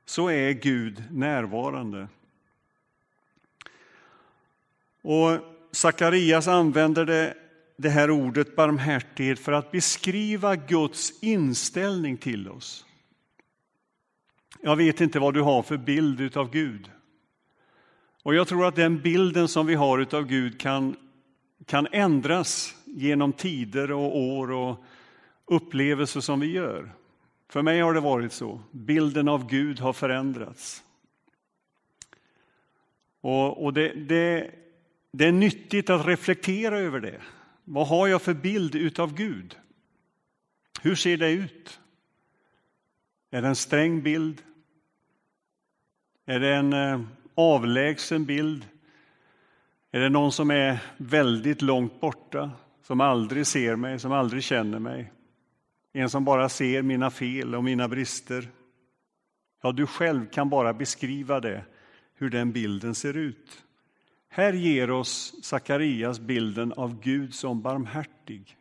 så 0.05 0.29
är 0.29 0.51
Gud 0.51 1.03
närvarande. 1.11 2.07
Och 5.01 5.39
Sakarias 5.71 6.47
använder 6.47 7.05
det, 7.05 7.33
det 7.77 7.89
här 7.89 8.11
ordet 8.11 8.55
barmhärtighet 8.55 9.39
för 9.39 9.51
att 9.51 9.71
beskriva 9.71 10.55
Guds 10.55 11.23
inställning 11.23 12.17
till 12.17 12.49
oss. 12.49 12.85
Jag 14.61 14.75
vet 14.75 15.01
inte 15.01 15.19
vad 15.19 15.33
du 15.33 15.41
har 15.41 15.63
för 15.63 15.77
bild 15.77 16.37
av 16.37 16.51
Gud. 16.51 16.91
Och 18.23 18.35
jag 18.35 18.47
tror 18.47 18.65
att 18.65 18.75
den 18.75 19.01
bilden 19.01 19.47
som 19.47 19.65
vi 19.65 19.75
har 19.75 20.15
av 20.15 20.25
Gud 20.25 20.59
kan, 20.59 20.95
kan 21.65 21.87
ändras 21.91 22.75
genom 22.85 23.33
tider 23.33 23.91
och 23.91 24.17
år 24.17 24.51
och 24.51 24.83
upplevelser 25.45 26.19
som 26.19 26.39
vi 26.39 26.51
gör. 26.51 26.91
För 27.49 27.61
mig 27.61 27.79
har 27.79 27.93
det 27.93 27.99
varit 27.99 28.33
så. 28.33 28.61
Bilden 28.71 29.27
av 29.27 29.47
Gud 29.49 29.79
har 29.79 29.93
förändrats. 29.93 30.83
Och, 33.21 33.63
och 33.63 33.73
det, 33.73 33.93
det, 33.93 34.51
det 35.11 35.25
är 35.25 35.31
nyttigt 35.31 35.89
att 35.89 36.05
reflektera 36.05 36.79
över 36.79 36.99
det. 36.99 37.21
Vad 37.63 37.87
har 37.87 38.07
jag 38.07 38.21
för 38.21 38.33
bild 38.33 38.75
utav 38.75 39.13
Gud? 39.13 39.57
Hur 40.81 40.95
ser 40.95 41.17
det 41.17 41.31
ut? 41.31 41.79
Är 43.31 43.41
det 43.41 43.47
en 43.47 43.55
sträng 43.55 44.01
bild? 44.01 44.41
Är 46.29 46.39
det 46.39 46.55
en 46.55 46.73
eh, 46.73 47.01
avlägsen 47.35 48.25
bild? 48.25 48.67
Är 49.91 49.99
det 49.99 50.09
någon 50.09 50.31
som 50.31 50.51
är 50.51 50.79
väldigt 50.97 51.61
långt 51.61 51.99
borta, 51.99 52.51
som 52.83 53.01
aldrig 53.01 53.47
ser 53.47 53.75
mig, 53.75 53.99
som 53.99 54.11
aldrig 54.11 54.43
känner 54.43 54.79
mig? 54.79 55.11
En 55.93 56.09
som 56.09 56.25
bara 56.25 56.49
ser 56.49 56.81
mina 56.81 57.11
fel 57.11 57.55
och 57.55 57.63
mina 57.63 57.87
brister? 57.87 58.49
Ja, 59.61 59.71
du 59.71 59.87
själv 59.87 60.29
kan 60.29 60.49
bara 60.49 60.73
beskriva 60.73 61.39
det, 61.39 61.65
hur 62.15 62.29
den 62.29 62.51
bilden 62.51 62.95
ser 62.95 63.17
ut. 63.17 63.63
Här 64.29 64.53
ger 64.53 64.91
oss 64.91 65.35
Sakarias 65.43 66.19
bilden 66.19 66.73
av 66.73 67.01
Gud 67.01 67.33
som 67.33 67.61
barmhärtig. 67.61 68.57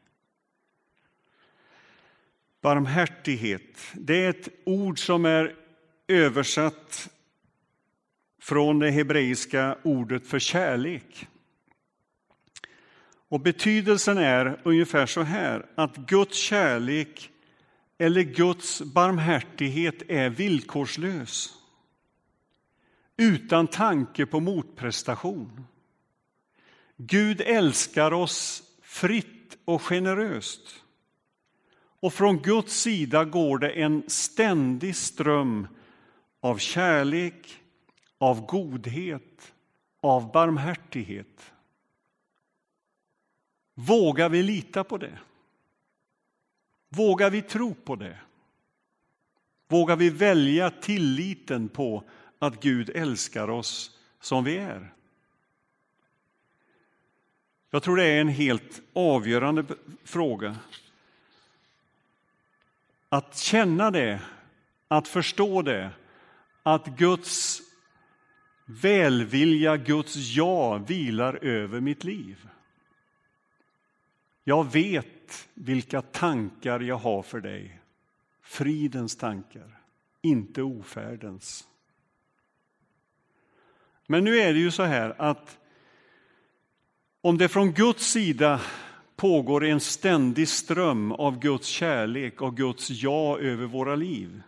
Barmhärtighet, 2.61 3.79
det 3.95 4.25
är 4.25 4.31
ett 4.31 4.49
ord 4.65 4.99
som 4.99 5.25
är 5.25 5.55
översatt 6.07 7.11
från 8.49 8.79
det 8.79 8.91
hebreiska 8.91 9.79
ordet 9.83 10.27
för 10.27 10.39
kärlek. 10.39 11.29
Och 13.29 13.41
betydelsen 13.41 14.19
är 14.19 14.61
ungefär 14.65 15.07
så 15.07 15.23
här, 15.23 15.67
att 15.75 15.97
Guds 15.97 16.39
kärlek 16.39 17.31
eller 17.99 18.23
Guds 18.23 18.83
barmhärtighet 18.83 20.03
är 20.09 20.31
villkorslös. 20.31 21.55
Utan 23.17 23.67
tanke 23.67 24.27
på 24.27 24.41
motprestation. 24.41 25.67
Gud 26.97 27.41
älskar 27.41 28.13
oss 28.13 28.63
fritt 28.83 29.59
och 29.65 29.83
generöst. 29.83 30.85
Och 32.01 32.13
från 32.13 32.39
Guds 32.39 32.81
sida 32.81 33.25
går 33.25 33.59
det 33.59 33.71
en 33.71 34.03
ständig 34.07 34.97
ström 34.97 35.69
av 36.41 36.59
kärlek, 36.59 37.59
av 38.19 38.47
godhet, 38.47 39.53
av 40.01 40.33
barmhärtighet. 40.33 41.53
Vågar 43.75 44.29
vi 44.29 44.43
lita 44.43 44.85
på 44.85 44.99
det? 44.99 45.19
Vågar 46.89 47.31
vi 47.31 47.43
tro 47.43 47.75
på 47.75 47.97
det? 47.97 48.19
Vågar 49.69 49.97
vi 49.97 50.11
välja 50.11 50.71
tilliten 50.71 51.69
på 51.69 52.03
att 52.39 52.63
Gud 52.63 52.91
älskar 52.91 53.51
oss 53.51 53.99
som 54.21 54.45
vi 54.45 54.57
är? 54.57 54.93
Jag 57.71 57.83
tror 57.83 57.97
det 57.97 58.05
är 58.05 58.21
en 58.21 58.29
helt 58.29 58.83
avgörande 58.93 59.65
fråga. 60.05 60.57
Att 63.09 63.39
känna 63.39 63.91
det, 63.91 64.21
att 64.89 65.09
förstå 65.09 65.63
det, 65.63 65.91
att 66.63 66.87
Guds 66.87 67.63
välvilja, 68.71 69.77
Guds 69.77 70.17
ja 70.17 70.79
vilar 70.79 71.45
över 71.45 71.81
mitt 71.81 72.05
liv. 72.05 72.49
Jag 74.45 74.73
vet 74.73 75.49
vilka 75.55 76.03
tankar 76.03 76.81
jag 76.81 76.97
har 76.97 77.23
för 77.23 77.41
dig. 77.41 77.81
Fridens 78.43 79.17
tankar, 79.17 79.81
inte 80.23 80.63
ofärdens. 80.63 81.69
Men 84.07 84.25
nu 84.25 84.37
är 84.37 84.53
det 84.53 84.59
ju 84.59 84.71
så 84.71 84.83
här 84.83 85.15
att 85.19 85.59
om 87.21 87.39
det 87.39 87.49
från 87.49 87.73
Guds 87.73 88.11
sida 88.11 88.61
pågår 89.17 89.65
en 89.65 89.81
ständig 89.81 90.49
ström 90.49 91.13
av 91.13 91.39
Guds 91.39 91.67
kärlek 91.67 92.43
och 92.43 92.57
Guds 92.57 92.91
ja 92.91 93.39
över 93.39 93.67
våra 93.67 93.95
liv, 93.95 94.43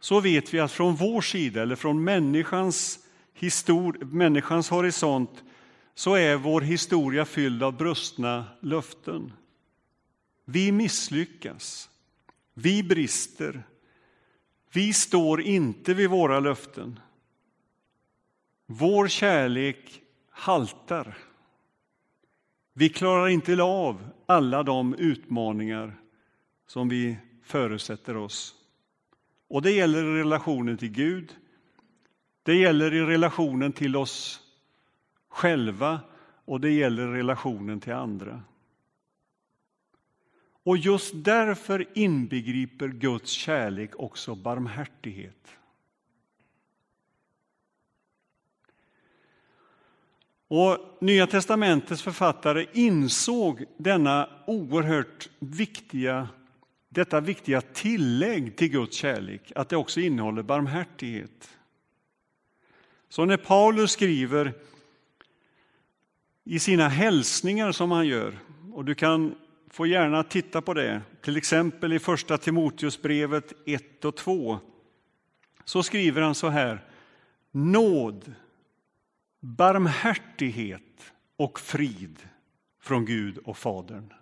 så 0.00 0.20
vet 0.20 0.54
vi 0.54 0.60
att 0.60 0.72
från 0.72 0.94
vår 0.94 1.20
sida, 1.20 1.62
eller 1.62 1.76
från 1.76 2.04
människans, 2.04 3.05
histor 3.38 3.98
människans 4.00 4.70
horisont, 4.70 5.44
så 5.94 6.14
är 6.14 6.36
vår 6.36 6.60
historia 6.60 7.24
fylld 7.24 7.62
av 7.62 7.76
brustna 7.76 8.44
löften. 8.60 9.32
Vi 10.44 10.72
misslyckas, 10.72 11.90
vi 12.54 12.82
brister, 12.82 13.62
vi 14.72 14.92
står 14.92 15.40
inte 15.40 15.94
vid 15.94 16.10
våra 16.10 16.40
löften. 16.40 17.00
Vår 18.66 19.08
kärlek 19.08 20.02
haltar. 20.30 21.18
Vi 22.72 22.88
klarar 22.88 23.28
inte 23.28 23.62
av 23.62 24.08
alla 24.26 24.62
de 24.62 24.94
utmaningar 24.94 25.96
som 26.66 26.88
vi 26.88 27.16
förutsätter 27.42 28.16
oss. 28.16 28.54
Och 29.48 29.62
det 29.62 29.70
gäller 29.70 30.04
relationen 30.04 30.76
till 30.76 30.90
Gud, 30.90 31.36
det 32.46 32.54
gäller 32.54 32.94
i 32.94 33.00
relationen 33.00 33.72
till 33.72 33.96
oss 33.96 34.40
själva 35.28 36.00
och 36.44 36.60
det 36.60 36.70
gäller 36.70 37.06
relationen 37.06 37.80
till 37.80 37.92
andra. 37.92 38.42
Och 40.62 40.76
just 40.76 41.12
därför 41.14 41.86
inbegriper 41.94 42.88
Guds 42.88 43.30
kärlek 43.30 43.90
också 43.96 44.34
barmhärtighet. 44.34 45.48
Och 50.48 50.78
Nya 51.00 51.26
testamentets 51.26 52.02
författare 52.02 52.66
insåg 52.72 53.64
denna 53.76 54.28
oerhört 54.46 55.30
viktiga, 55.38 56.28
detta 56.88 57.20
viktiga 57.20 57.60
tillägg 57.60 58.56
till 58.56 58.68
Guds 58.68 58.96
kärlek, 58.96 59.52
att 59.54 59.68
det 59.68 59.76
också 59.76 60.00
innehåller 60.00 60.42
barmhärtighet. 60.42 61.55
Så 63.08 63.24
när 63.24 63.36
Paulus 63.36 63.90
skriver 63.90 64.54
i 66.44 66.58
sina 66.58 66.88
hälsningar 66.88 67.72
som 67.72 67.90
han 67.90 68.06
gör, 68.06 68.38
och 68.72 68.84
du 68.84 68.94
kan 68.94 69.34
få 69.70 69.86
gärna 69.86 70.22
titta 70.22 70.62
på 70.62 70.74
det, 70.74 71.02
till 71.22 71.36
exempel 71.36 71.92
i 71.92 71.98
Första 71.98 72.38
Timoteusbrevet 72.38 73.52
1 73.66 74.04
och 74.04 74.16
2, 74.16 74.58
så 75.64 75.82
skriver 75.82 76.22
han 76.22 76.34
så 76.34 76.48
här. 76.48 76.84
Nåd 77.50 78.34
barmhärtighet 79.40 81.12
och 81.36 81.60
frid 81.60 82.28
från 82.80 83.04
Gud 83.04 83.38
och 83.38 83.58
Fadern. 83.58 84.12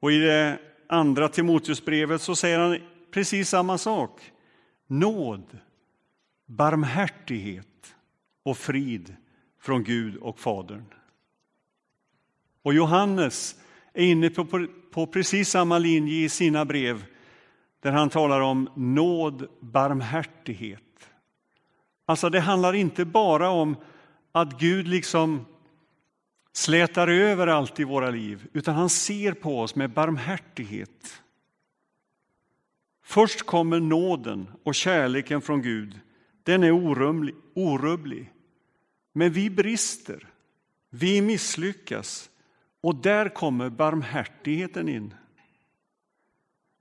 Och 0.00 0.12
i 0.12 0.18
det 0.18 0.58
andra 0.86 1.28
Timoteusbrevet 1.28 2.22
så 2.22 2.36
säger 2.36 2.58
han 2.58 2.78
precis 3.10 3.48
samma 3.48 3.78
sak. 3.78 4.32
Nåd, 4.86 5.58
barmhärtighet 6.46 7.94
och 8.42 8.58
frid 8.58 9.16
från 9.60 9.84
Gud 9.84 10.16
och 10.16 10.38
Fadern. 10.38 10.84
Och 12.62 12.74
Johannes 12.74 13.56
är 13.92 14.04
inne 14.04 14.30
på, 14.30 14.66
på, 14.90 15.06
precis 15.06 15.48
samma 15.48 15.78
linje 15.78 16.24
i 16.24 16.28
sina 16.28 16.64
brev 16.64 17.04
där 17.80 17.92
han 17.92 18.10
talar 18.10 18.40
om 18.40 18.70
nåd, 18.76 19.48
barmhärtighet 19.60 20.82
Alltså 22.06 22.30
det 22.30 22.40
handlar 22.40 22.72
inte 22.72 23.04
bara 23.04 23.50
om 23.50 23.76
att 24.32 24.58
Gud 24.58 24.88
liksom 24.88 25.46
slätar 26.52 27.08
över 27.08 27.46
allt 27.46 27.80
i 27.80 27.84
våra 27.84 28.10
liv, 28.10 28.48
utan 28.52 28.74
han 28.74 28.88
ser 28.88 29.32
på 29.32 29.60
oss 29.60 29.74
med 29.74 29.90
barmhärtighet. 29.90 31.22
Först 33.04 33.42
kommer 33.42 33.80
nåden 33.80 34.48
och 34.62 34.74
kärleken 34.74 35.40
från 35.40 35.62
Gud. 35.62 36.00
Den 36.42 36.62
är 36.62 36.70
orubblig, 36.70 37.34
orubblig. 37.54 38.32
Men 39.12 39.32
vi 39.32 39.50
brister, 39.50 40.28
vi 40.90 41.22
misslyckas 41.22 42.30
och 42.80 42.94
där 42.94 43.28
kommer 43.28 43.70
barmhärtigheten 43.70 44.88
in. 44.88 45.14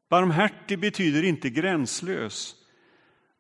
Barmhärtig 0.10 0.80
betyder 0.80 1.24
inte 1.24 1.50
gränslös, 1.50 2.56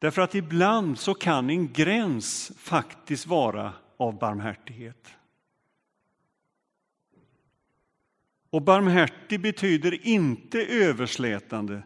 Därför 0.01 0.21
att 0.21 0.35
ibland 0.35 0.99
så 0.99 1.13
kan 1.13 1.49
en 1.49 1.73
gräns 1.73 2.51
faktiskt 2.57 3.27
vara 3.27 3.73
av 3.97 4.19
barmhärtighet. 4.19 5.07
Och 8.49 8.61
barmhärtig 8.61 9.41
betyder 9.41 10.07
inte 10.07 10.65
överslätande, 10.65 11.83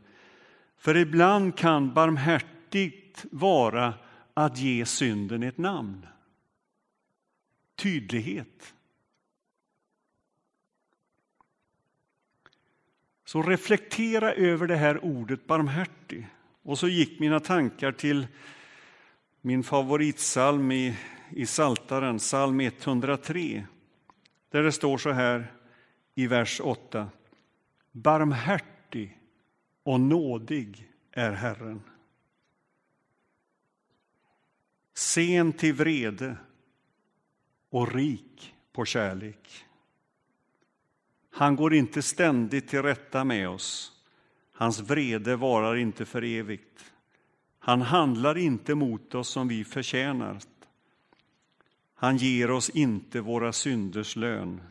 för 0.77 0.97
ibland 0.97 1.57
kan 1.57 1.93
barmhärtigt 1.93 3.25
vara 3.31 3.93
att 4.37 4.57
ge 4.57 4.85
synden 4.85 5.43
ett 5.43 5.57
namn. 5.57 6.05
Tydlighet. 7.75 8.73
Så 13.25 13.41
reflektera 13.41 14.33
över 14.33 14.67
det 14.67 14.75
här 14.75 15.05
ordet 15.05 15.47
barmhärtig. 15.47 16.27
Och 16.63 16.79
så 16.79 16.87
gick 16.87 17.19
mina 17.19 17.39
tankar 17.39 17.91
till 17.91 18.27
min 19.41 19.63
favoritsalm 19.63 20.71
i, 20.71 20.97
i 21.29 21.45
Saltaren, 21.45 22.17
psalm 22.17 22.59
103, 22.59 23.65
där 24.49 24.63
det 24.63 24.71
står 24.71 24.97
så 24.97 25.11
här 25.11 25.53
i 26.15 26.27
vers 26.27 26.61
8. 26.63 27.09
Barmhärtig 27.91 29.19
och 29.83 29.99
nådig 29.99 30.91
är 31.11 31.31
Herren. 31.31 31.81
Sen 34.95 35.53
till 35.53 35.73
vrede 35.73 36.37
och 37.69 37.93
rik 37.93 38.55
på 38.71 38.85
kärlek. 38.85 39.65
Han 41.29 41.55
går 41.55 41.73
inte 41.73 42.01
ständigt 42.01 42.67
till 42.67 42.81
rätta 42.81 43.23
med 43.23 43.49
oss 43.49 43.95
Hans 44.57 44.79
vrede 44.79 45.35
varar 45.35 45.75
inte 45.75 46.05
för 46.05 46.23
evigt. 46.23 46.93
Han 47.59 47.81
handlar 47.81 48.37
inte 48.37 48.75
mot 48.75 49.15
oss 49.15 49.29
som 49.29 49.47
vi 49.47 49.63
förtjänar. 49.63 50.39
Han 51.93 52.17
ger 52.17 52.51
oss 52.51 52.69
inte 52.69 53.21
våra 53.21 53.53
synders 53.53 54.15
lön. 54.15 54.61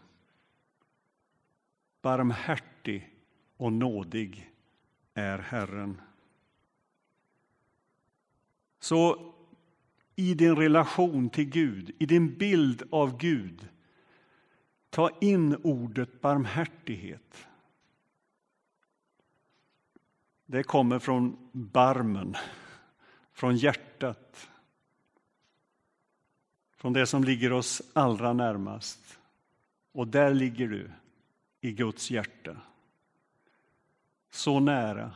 Barmhärtig 2.02 3.10
och 3.56 3.72
nådig 3.72 4.50
är 5.14 5.38
Herren. 5.38 6.00
Så 8.80 9.32
i 10.16 10.34
din 10.34 10.56
relation 10.56 11.30
till 11.30 11.50
Gud, 11.50 11.90
i 11.98 12.06
din 12.06 12.38
bild 12.38 12.82
av 12.90 13.18
Gud, 13.18 13.68
ta 14.90 15.10
in 15.20 15.56
ordet 15.62 16.20
barmhärtighet. 16.20 17.46
Det 20.46 20.62
kommer 20.62 20.98
från 20.98 21.36
barmen, 21.52 22.36
från 23.32 23.56
hjärtat. 23.56 24.50
Från 26.76 26.92
det 26.92 27.06
som 27.06 27.24
ligger 27.24 27.52
oss 27.52 27.82
allra 27.92 28.32
närmast. 28.32 29.18
Och 29.92 30.08
där 30.08 30.34
ligger 30.34 30.68
du, 30.68 30.90
i 31.60 31.72
Guds 31.72 32.10
hjärta. 32.10 32.56
Så 34.30 34.60
nära. 34.60 35.14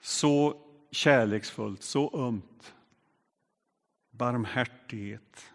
Så 0.00 0.62
kärleksfullt, 0.90 1.82
så 1.82 2.26
ömt. 2.26 2.74
Barmhärtighet. 4.16 5.52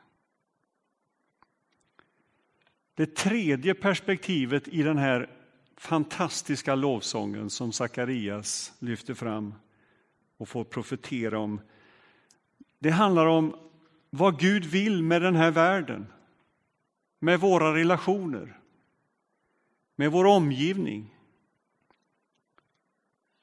Det 2.93 3.15
tredje 3.15 3.73
perspektivet 3.73 4.67
i 4.67 4.83
den 4.83 4.97
här 4.97 5.29
fantastiska 5.77 6.75
lovsången 6.75 7.49
som 7.49 7.71
Sakarias 7.71 8.73
lyfter 8.79 9.13
fram 9.13 9.53
och 10.37 10.49
får 10.49 10.63
profetera 10.63 11.39
om. 11.39 11.61
Det 12.79 12.89
handlar 12.89 13.25
om 13.25 13.55
vad 14.09 14.39
Gud 14.39 14.65
vill 14.65 15.03
med 15.03 15.21
den 15.21 15.35
här 15.35 15.51
världen, 15.51 16.07
med 17.19 17.39
våra 17.39 17.75
relationer, 17.75 18.59
med 19.95 20.11
vår 20.11 20.25
omgivning. 20.25 21.15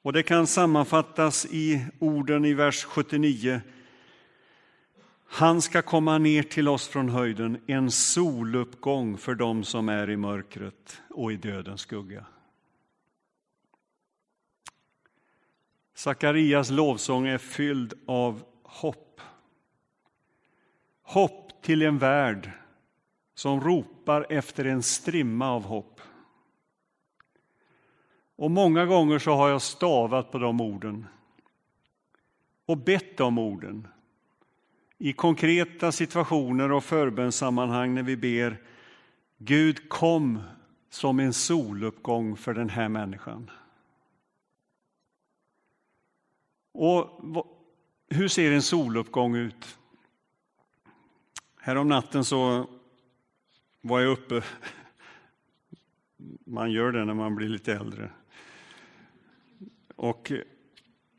Och 0.01 0.13
det 0.13 0.23
kan 0.23 0.47
sammanfattas 0.47 1.45
i 1.45 1.85
orden 1.99 2.45
i 2.45 2.53
vers 2.53 2.83
79. 2.83 3.61
Han 5.31 5.61
ska 5.61 5.81
komma 5.81 6.17
ner 6.17 6.43
till 6.43 6.67
oss 6.67 6.87
från 6.87 7.09
höjden, 7.09 7.61
en 7.67 7.91
soluppgång 7.91 9.17
för 9.17 9.35
dem 9.35 9.63
som 9.63 9.89
är 9.89 10.09
i 10.09 10.17
mörkret 10.17 11.01
och 11.09 11.31
i 11.31 11.35
dödens 11.35 11.81
skugga. 11.81 12.25
Sakarias 15.93 16.69
lovsång 16.69 17.27
är 17.27 17.37
fylld 17.37 17.93
av 18.07 18.43
hopp. 18.63 19.21
Hopp 21.01 21.61
till 21.61 21.81
en 21.81 21.97
värld 21.97 22.51
som 23.35 23.61
ropar 23.61 24.25
efter 24.29 24.65
en 24.65 24.83
strimma 24.83 25.51
av 25.51 25.63
hopp. 25.63 26.01
Och 28.35 28.51
många 28.51 28.85
gånger 28.85 29.19
så 29.19 29.31
har 29.31 29.49
jag 29.49 29.61
stavat 29.61 30.31
på 30.31 30.37
de 30.37 30.61
orden 30.61 31.05
och 32.65 32.77
bett 32.77 33.19
om 33.19 33.37
orden 33.37 33.87
i 35.01 35.13
konkreta 35.13 35.91
situationer 35.91 36.71
och 36.71 36.83
förbönssammanhang 36.83 37.93
när 37.93 38.03
vi 38.03 38.17
ber 38.17 38.61
Gud 39.37 39.89
kom 39.89 40.41
som 40.89 41.19
en 41.19 41.33
soluppgång 41.33 42.37
för 42.37 42.53
den 42.53 42.69
här 42.69 42.89
människan. 42.89 43.51
Och 46.71 47.21
hur 48.09 48.27
ser 48.27 48.51
en 48.51 48.61
soluppgång 48.61 49.35
ut? 49.35 49.77
Härom 51.59 51.87
natten 51.87 52.25
så 52.25 52.69
var 53.81 53.99
jag 53.99 54.11
uppe. 54.11 54.43
Man 56.45 56.71
gör 56.71 56.91
det 56.91 57.05
när 57.05 57.13
man 57.13 57.35
blir 57.35 57.49
lite 57.49 57.73
äldre. 57.73 58.11
Och 59.95 60.31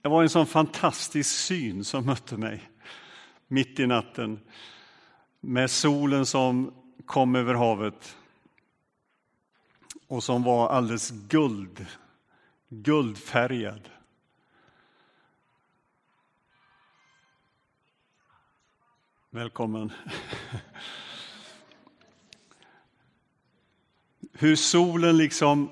det 0.03 0.09
var 0.09 0.23
en 0.23 0.29
sån 0.29 0.47
fantastisk 0.47 1.31
syn 1.31 1.85
som 1.85 2.07
mötte 2.07 2.37
mig 2.37 2.69
mitt 3.51 3.81
i 3.81 3.87
natten 3.87 4.41
med 5.41 5.71
solen 5.71 6.27
som 6.27 6.75
kom 7.05 7.35
över 7.35 7.55
havet 7.55 8.17
och 10.07 10.23
som 10.23 10.43
var 10.43 10.69
alldeles 10.69 11.11
guld, 11.11 11.87
guldfärgad. 12.69 13.89
Välkommen. 19.31 19.93
Hur 24.33 24.57
solen 24.57 25.17
liksom 25.17 25.71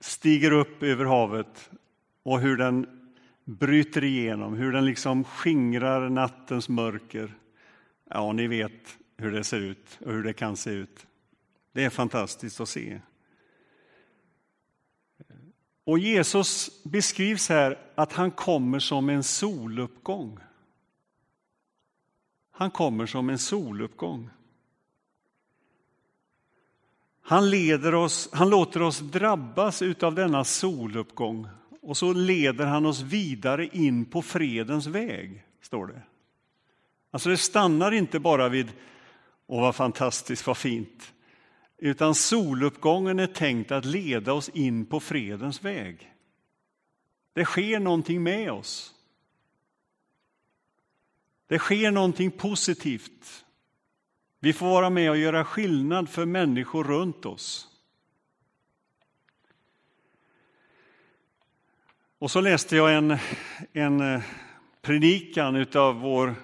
stiger 0.00 0.50
upp 0.50 0.82
över 0.82 1.04
havet 1.04 1.70
och 2.22 2.40
hur 2.40 2.56
den 2.56 3.01
bryter 3.58 4.04
igenom, 4.04 4.54
hur 4.54 4.72
den 4.72 4.84
liksom 4.84 5.24
skingrar 5.24 6.08
nattens 6.08 6.68
mörker. 6.68 7.34
Ja, 8.10 8.32
ni 8.32 8.46
vet 8.46 8.98
hur 9.16 9.32
det 9.32 9.44
ser 9.44 9.60
ut 9.60 9.98
och 10.00 10.12
hur 10.12 10.22
det 10.22 10.32
kan 10.32 10.56
se 10.56 10.70
ut. 10.70 11.06
Det 11.72 11.84
är 11.84 11.90
fantastiskt 11.90 12.60
att 12.60 12.68
se. 12.68 13.00
Och 15.84 15.98
Jesus 15.98 16.82
beskrivs 16.84 17.48
här 17.48 17.78
att 17.94 18.12
han 18.12 18.30
kommer 18.30 18.78
som 18.78 19.08
en 19.08 19.22
soluppgång. 19.22 20.38
Han 22.50 22.70
kommer 22.70 23.06
som 23.06 23.30
en 23.30 23.38
soluppgång. 23.38 24.30
Han, 27.22 27.50
leder 27.50 27.94
oss, 27.94 28.28
han 28.32 28.50
låter 28.50 28.82
oss 28.82 28.98
drabbas 28.98 29.82
av 29.82 30.14
denna 30.14 30.44
soluppgång 30.44 31.48
och 31.82 31.96
så 31.96 32.12
leder 32.12 32.66
han 32.66 32.86
oss 32.86 33.00
vidare 33.00 33.66
in 33.66 34.04
på 34.04 34.22
fredens 34.22 34.86
väg, 34.86 35.44
står 35.60 35.86
det. 35.86 36.02
Alltså 37.10 37.28
det 37.28 37.36
stannar 37.36 37.92
inte 37.92 38.20
bara 38.20 38.48
vid 38.48 38.72
åh 39.46 39.60
vad 39.60 39.74
fantastiskt, 39.74 40.46
vad 40.46 40.56
fint, 40.56 41.12
utan 41.78 42.14
soluppgången 42.14 43.18
är 43.18 43.26
tänkt 43.26 43.72
att 43.72 43.84
leda 43.84 44.32
oss 44.32 44.48
in 44.48 44.86
på 44.86 45.00
fredens 45.00 45.64
väg. 45.64 46.12
Det 47.32 47.44
sker 47.44 47.80
någonting 47.80 48.22
med 48.22 48.52
oss. 48.52 48.94
Det 51.46 51.58
sker 51.58 51.90
någonting 51.90 52.30
positivt. 52.30 53.44
Vi 54.40 54.52
får 54.52 54.66
vara 54.66 54.90
med 54.90 55.10
och 55.10 55.16
göra 55.16 55.44
skillnad 55.44 56.08
för 56.08 56.26
människor 56.26 56.84
runt 56.84 57.26
oss. 57.26 57.71
Och 62.22 62.30
så 62.30 62.40
läste 62.40 62.76
jag 62.76 62.94
en, 62.94 63.16
en 63.72 64.14
eh, 64.14 64.20
predikan 64.82 65.66
av 65.74 66.00
vår, 66.00 66.34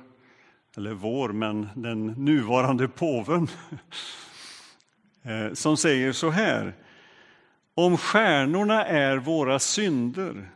eller 0.77 0.93
vår, 0.93 1.29
men 1.29 1.69
den 1.75 2.07
nuvarande 2.07 2.89
påven 2.89 3.49
eh, 5.23 5.53
som 5.53 5.77
säger 5.77 6.13
så 6.13 6.31
här. 6.31 6.75
Om 7.75 7.97
stjärnorna 7.97 8.85
är 8.85 9.17
våra 9.17 9.59
synder 9.59 10.51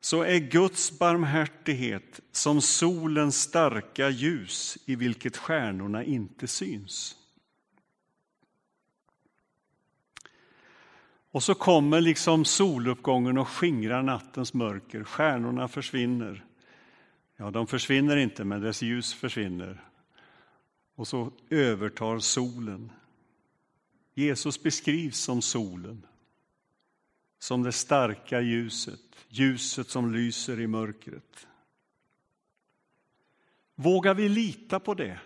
så 0.00 0.22
är 0.22 0.38
Guds 0.38 0.98
barmhärtighet 0.98 2.20
som 2.32 2.60
solens 2.60 3.40
starka 3.40 4.08
ljus 4.08 4.78
i 4.86 4.96
vilket 4.96 5.36
stjärnorna 5.36 6.04
inte 6.04 6.46
syns. 6.46 7.16
Och 11.30 11.42
så 11.42 11.54
kommer 11.54 12.00
liksom 12.00 12.44
soluppgången 12.44 13.38
och 13.38 13.48
skingrar 13.48 14.02
nattens 14.02 14.54
mörker. 14.54 15.04
Stjärnorna 15.04 15.68
försvinner. 15.68 16.44
Ja, 17.36 17.50
de 17.50 17.66
försvinner 17.66 18.16
inte, 18.16 18.44
men 18.44 18.60
dess 18.60 18.82
ljus 18.82 19.14
försvinner. 19.14 19.84
Och 20.94 21.08
så 21.08 21.32
övertar 21.50 22.18
solen. 22.18 22.92
Jesus 24.14 24.62
beskrivs 24.62 25.18
som 25.18 25.42
solen, 25.42 26.06
som 27.38 27.62
det 27.62 27.72
starka 27.72 28.40
ljuset, 28.40 29.00
ljuset 29.28 29.88
som 29.88 30.14
lyser 30.14 30.60
i 30.60 30.66
mörkret. 30.66 31.46
Vågar 33.74 34.14
vi 34.14 34.28
lita 34.28 34.80
på 34.80 34.94
det? 34.94 35.18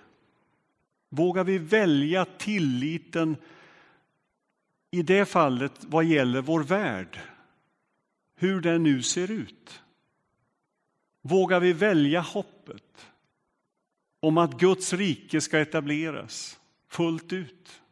Vågar 1.08 1.44
vi 1.44 1.58
välja 1.58 2.24
tilliten 2.24 3.36
i 4.94 5.02
det 5.02 5.24
fallet 5.24 5.72
vad 5.85 6.04
gäller 6.04 6.40
vår 6.40 6.62
värld, 6.62 7.20
hur 8.35 8.61
den 8.61 8.83
nu 8.83 9.02
ser 9.02 9.30
ut? 9.30 9.83
Vågar 11.20 11.61
vi 11.61 11.72
välja 11.72 12.20
hoppet 12.20 13.11
om 14.20 14.38
att 14.38 14.61
Guds 14.61 14.92
rike 14.92 15.40
ska 15.40 15.59
etableras 15.59 16.61
fullt 16.88 17.33
ut? 17.33 17.83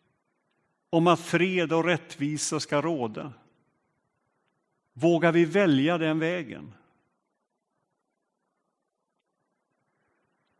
Om 0.90 1.06
att 1.06 1.20
fred 1.20 1.72
och 1.72 1.84
rättvisa 1.84 2.60
ska 2.60 2.82
råda? 2.82 3.32
Vågar 4.92 5.32
vi 5.32 5.44
välja 5.44 5.98
den 5.98 6.18
vägen? 6.18 6.74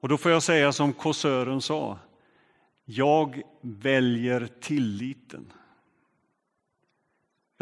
Och 0.01 0.09
då 0.09 0.19
får 0.19 0.31
jag 0.31 0.43
säga 0.43 0.73
som 0.73 0.93
kåsören 0.93 1.61
sa, 1.61 1.99
jag 2.85 3.43
väljer 3.61 4.49
tilliten. 4.61 5.53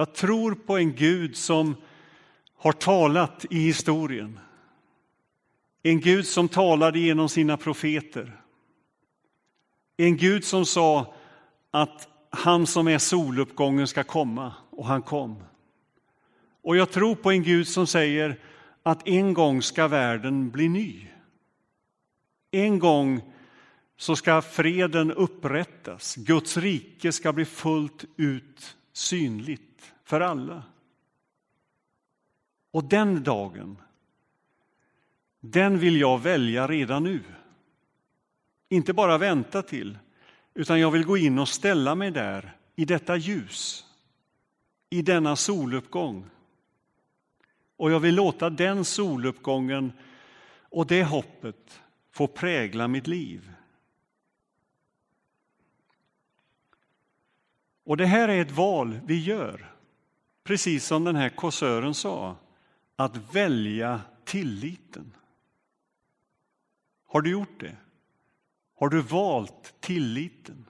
Jag 0.00 0.14
tror 0.14 0.54
på 0.54 0.76
en 0.76 0.94
Gud 0.94 1.36
som 1.36 1.76
har 2.56 2.72
talat 2.72 3.44
i 3.50 3.58
historien. 3.58 4.40
En 5.82 6.00
Gud 6.00 6.26
som 6.26 6.48
talade 6.48 6.98
genom 6.98 7.28
sina 7.28 7.56
profeter. 7.56 8.40
En 9.96 10.16
Gud 10.16 10.44
som 10.44 10.66
sa 10.66 11.14
att 11.70 12.08
han 12.30 12.66
som 12.66 12.88
är 12.88 12.98
soluppgången 12.98 13.86
ska 13.86 14.04
komma, 14.04 14.54
och 14.70 14.86
han 14.86 15.02
kom. 15.02 15.44
Och 16.62 16.76
jag 16.76 16.90
tror 16.90 17.14
på 17.14 17.30
en 17.30 17.42
Gud 17.42 17.68
som 17.68 17.86
säger 17.86 18.40
att 18.82 19.08
en 19.08 19.34
gång 19.34 19.62
ska 19.62 19.88
världen 19.88 20.50
bli 20.50 20.68
ny. 20.68 21.06
En 22.50 22.78
gång 22.78 23.20
så 23.96 24.16
ska 24.16 24.42
freden 24.42 25.12
upprättas, 25.12 26.16
Guds 26.16 26.56
rike 26.56 27.12
ska 27.12 27.32
bli 27.32 27.44
fullt 27.44 28.04
ut 28.16 28.76
synligt 29.00 29.92
för 30.04 30.20
alla. 30.20 30.62
Och 32.70 32.84
den 32.84 33.22
dagen, 33.22 33.76
den 35.40 35.78
vill 35.78 36.00
jag 36.00 36.22
välja 36.22 36.68
redan 36.68 37.04
nu. 37.04 37.20
Inte 38.68 38.92
bara 38.92 39.18
vänta 39.18 39.62
till, 39.62 39.98
utan 40.54 40.80
jag 40.80 40.90
vill 40.90 41.04
gå 41.04 41.16
in 41.16 41.38
och 41.38 41.48
ställa 41.48 41.94
mig 41.94 42.10
där 42.10 42.56
i 42.76 42.84
detta 42.84 43.16
ljus. 43.16 43.86
i 44.92 45.02
denna 45.02 45.36
soluppgång. 45.36 46.30
Och 47.76 47.90
jag 47.90 48.00
vill 48.00 48.14
låta 48.14 48.50
den 48.50 48.84
soluppgången 48.84 49.92
och 50.70 50.86
det 50.86 51.04
hoppet 51.04 51.80
få 52.12 52.26
prägla 52.26 52.88
mitt 52.88 53.06
liv. 53.06 53.52
Och 57.84 57.96
det 57.96 58.06
här 58.06 58.28
är 58.28 58.40
ett 58.40 58.50
val 58.50 59.00
vi 59.04 59.24
gör, 59.24 59.74
precis 60.44 60.86
som 60.86 61.04
den 61.04 61.16
här 61.16 61.28
kåsören 61.28 61.94
sa, 61.94 62.36
att 62.96 63.34
välja 63.34 64.00
tilliten. 64.24 65.12
Har 67.06 67.20
du 67.20 67.30
gjort 67.30 67.60
det? 67.60 67.76
Har 68.74 68.88
du 68.88 69.00
valt 69.00 69.74
tilliten? 69.80 70.64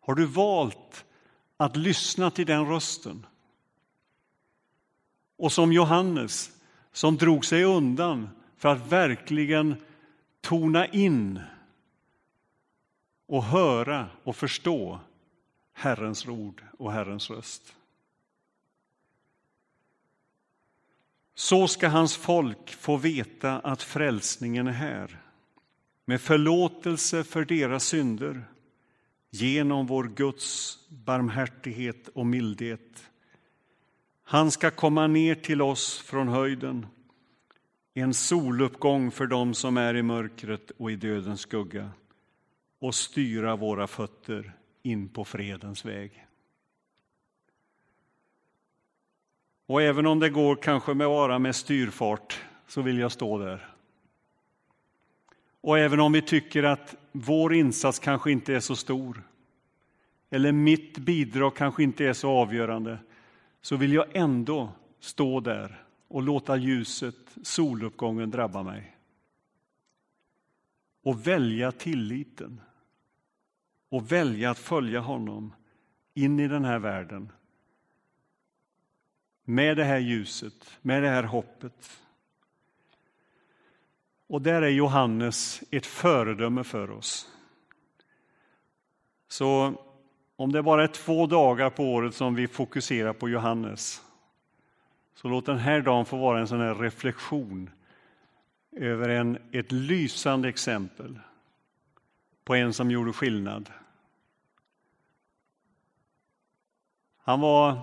Har 0.00 0.14
du 0.14 0.26
valt 0.26 1.04
att 1.56 1.76
lyssna 1.76 2.30
till 2.30 2.46
den 2.46 2.66
rösten? 2.66 3.26
Och 5.36 5.52
som 5.52 5.72
Johannes, 5.72 6.50
som 6.92 7.16
drog 7.16 7.44
sig 7.44 7.64
undan 7.64 8.28
för 8.56 8.68
att 8.68 8.92
verkligen 8.92 9.76
tona 10.40 10.86
in 10.86 11.40
och 13.26 13.44
höra 13.44 14.06
och 14.24 14.36
förstå 14.36 15.00
Herrens 15.78 16.28
ord 16.28 16.64
och 16.78 16.92
Herrens 16.92 17.30
röst. 17.30 17.74
Så 21.34 21.68
ska 21.68 21.88
hans 21.88 22.16
folk 22.16 22.70
få 22.70 22.96
veta 22.96 23.58
att 23.58 23.82
frälsningen 23.82 24.66
är 24.66 24.72
här 24.72 25.22
med 26.04 26.20
förlåtelse 26.20 27.24
för 27.24 27.44
deras 27.44 27.84
synder 27.84 28.44
genom 29.30 29.86
vår 29.86 30.04
Guds 30.04 30.78
barmhärtighet 30.88 32.08
och 32.08 32.26
mildhet. 32.26 33.10
Han 34.22 34.50
ska 34.50 34.70
komma 34.70 35.06
ner 35.06 35.34
till 35.34 35.62
oss 35.62 35.98
från 35.98 36.28
höjden, 36.28 36.86
en 37.94 38.14
soluppgång 38.14 39.10
för 39.10 39.26
dem 39.26 39.54
som 39.54 39.76
är 39.76 39.96
i 39.96 40.02
mörkret 40.02 40.70
och 40.78 40.90
i 40.90 40.96
dödens 40.96 41.40
skugga 41.40 41.90
och 42.78 42.94
styra 42.94 43.56
våra 43.56 43.86
fötter 43.86 44.57
in 44.82 45.08
på 45.08 45.24
fredens 45.24 45.84
väg. 45.84 46.26
Och 49.66 49.82
även 49.82 50.06
om 50.06 50.18
det 50.18 50.30
går 50.30 50.56
kanske 50.56 50.94
med 50.94 51.06
bara 51.06 51.38
med 51.38 51.56
styrfart 51.56 52.42
så 52.66 52.82
vill 52.82 52.98
jag 52.98 53.12
stå 53.12 53.38
där. 53.38 53.68
Och 55.60 55.78
även 55.78 56.00
om 56.00 56.12
vi 56.12 56.22
tycker 56.22 56.62
att 56.62 56.94
vår 57.12 57.54
insats 57.54 57.98
kanske 57.98 58.32
inte 58.32 58.54
är 58.54 58.60
så 58.60 58.76
stor 58.76 59.22
eller 60.30 60.52
mitt 60.52 60.98
bidrag 60.98 61.56
kanske 61.56 61.82
inte 61.82 62.06
är 62.06 62.12
så 62.12 62.30
avgörande 62.30 62.98
så 63.60 63.76
vill 63.76 63.92
jag 63.92 64.16
ändå 64.16 64.72
stå 65.00 65.40
där 65.40 65.84
och 66.08 66.22
låta 66.22 66.56
ljuset, 66.56 67.36
soluppgången 67.42 68.30
drabba 68.30 68.62
mig. 68.62 68.96
Och 71.02 71.26
välja 71.26 71.72
tilliten 71.72 72.60
och 73.88 74.12
välja 74.12 74.50
att 74.50 74.58
följa 74.58 75.00
honom 75.00 75.54
in 76.14 76.40
i 76.40 76.48
den 76.48 76.64
här 76.64 76.78
världen 76.78 77.32
med 79.44 79.76
det 79.76 79.84
här 79.84 79.98
ljuset, 79.98 80.78
med 80.82 81.02
det 81.02 81.08
här 81.08 81.22
hoppet. 81.22 82.02
Och 84.26 84.42
där 84.42 84.62
är 84.62 84.68
Johannes 84.68 85.62
ett 85.70 85.86
föredöme 85.86 86.64
för 86.64 86.90
oss. 86.90 87.28
Så 89.28 89.74
om 90.36 90.52
det 90.52 90.62
bara 90.62 90.84
är 90.84 90.88
två 90.88 91.26
dagar 91.26 91.70
på 91.70 91.84
året 91.84 92.14
som 92.14 92.34
vi 92.34 92.48
fokuserar 92.48 93.12
på 93.12 93.28
Johannes 93.28 94.02
så 95.14 95.28
låt 95.28 95.46
den 95.46 95.58
här 95.58 95.80
dagen 95.80 96.04
få 96.04 96.16
vara 96.16 96.40
en 96.40 96.48
sån 96.48 96.60
här 96.60 96.74
reflektion 96.74 97.70
över 98.72 99.08
en, 99.08 99.38
ett 99.52 99.72
lysande 99.72 100.48
exempel 100.48 101.18
på 102.48 102.54
en 102.54 102.72
som 102.72 102.90
gjorde 102.90 103.12
skillnad. 103.12 103.70
Han 107.16 107.40
var, 107.40 107.80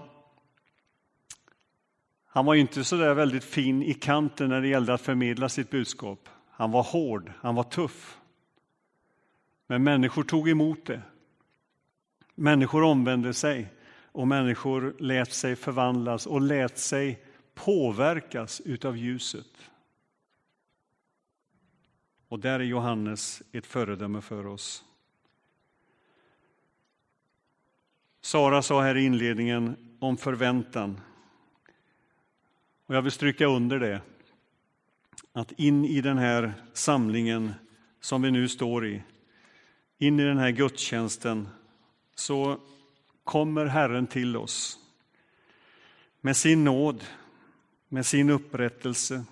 han 2.25 2.45
var 2.45 2.56
inte 2.56 2.84
så 2.84 2.95
där 2.95 3.13
väldigt 3.13 3.43
fin 3.43 3.84
i 3.84 3.93
kanten 3.93 4.49
när 4.49 4.62
det 4.62 4.67
gällde 4.67 4.93
att 4.93 5.01
förmedla 5.01 5.49
sitt 5.49 5.69
budskap. 5.69 6.30
Han 6.49 6.71
var 6.71 6.84
hård, 6.84 7.32
han 7.41 7.56
var 7.56 7.63
tuff. 7.63 8.17
Men 9.67 9.84
människor 9.84 10.23
tog 10.23 10.49
emot 10.49 10.86
det. 10.86 11.01
Människor 12.36 12.84
omvände 12.84 13.34
sig 13.34 13.73
och 14.12 14.28
människor 14.28 14.95
lät 14.99 15.34
sig 15.34 15.56
förvandlas 15.56 16.25
och 16.25 16.41
lät 16.41 16.78
sig 16.78 17.23
påverkas 17.54 18.62
utav 18.65 18.97
ljuset. 18.97 19.69
Och 22.27 22.39
där 22.39 22.59
är 22.59 22.63
Johannes 22.63 23.43
ett 23.51 23.65
föredöme 23.65 24.21
för 24.21 24.47
oss. 24.47 24.83
Sara 28.21 28.61
sa 28.61 28.81
här 28.81 28.97
i 28.97 29.05
inledningen 29.05 29.75
om 29.99 30.17
förväntan. 30.17 31.01
Och 32.85 32.95
jag 32.95 33.01
vill 33.01 33.11
stryka 33.11 33.45
under 33.45 33.79
det. 33.79 34.01
Att 35.33 35.51
in 35.51 35.85
i 35.85 36.01
den 36.01 36.17
här 36.17 36.53
samlingen 36.73 37.53
som 37.99 38.21
vi 38.21 38.31
nu 38.31 38.47
står 38.47 38.88
i, 38.88 39.03
in 39.97 40.19
i 40.19 40.23
den 40.23 40.38
här 40.38 40.51
gudstjänsten, 40.51 41.47
så 42.15 42.59
kommer 43.23 43.65
Herren 43.65 44.07
till 44.07 44.38
oss 44.38 44.79
med 46.21 46.38
sin 46.38 46.63
nåd, 46.63 47.03
med 47.88 48.05
sin 48.05 48.29
upprättelse, 48.29 49.25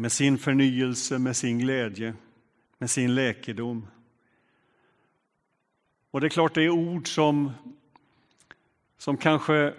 med 0.00 0.12
sin 0.12 0.38
förnyelse, 0.38 1.18
med 1.18 1.36
sin 1.36 1.58
glädje, 1.58 2.14
med 2.78 2.90
sin 2.90 3.14
läkedom. 3.14 3.86
Och 6.10 6.20
det 6.20 6.26
är 6.26 6.28
klart, 6.28 6.54
det 6.54 6.62
är 6.62 6.70
ord 6.70 7.14
som, 7.14 7.52
som 8.98 9.16
kanske 9.16 9.74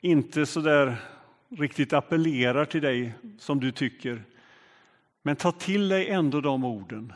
inte 0.00 0.46
så 0.46 0.60
där 0.60 0.96
riktigt 1.48 1.92
appellerar 1.92 2.64
till 2.64 2.82
dig 2.82 3.14
som 3.38 3.60
du 3.60 3.72
tycker. 3.72 4.24
Men 5.22 5.36
ta 5.36 5.52
till 5.52 5.88
dig 5.88 6.08
ändå 6.08 6.40
de 6.40 6.64
orden. 6.64 7.12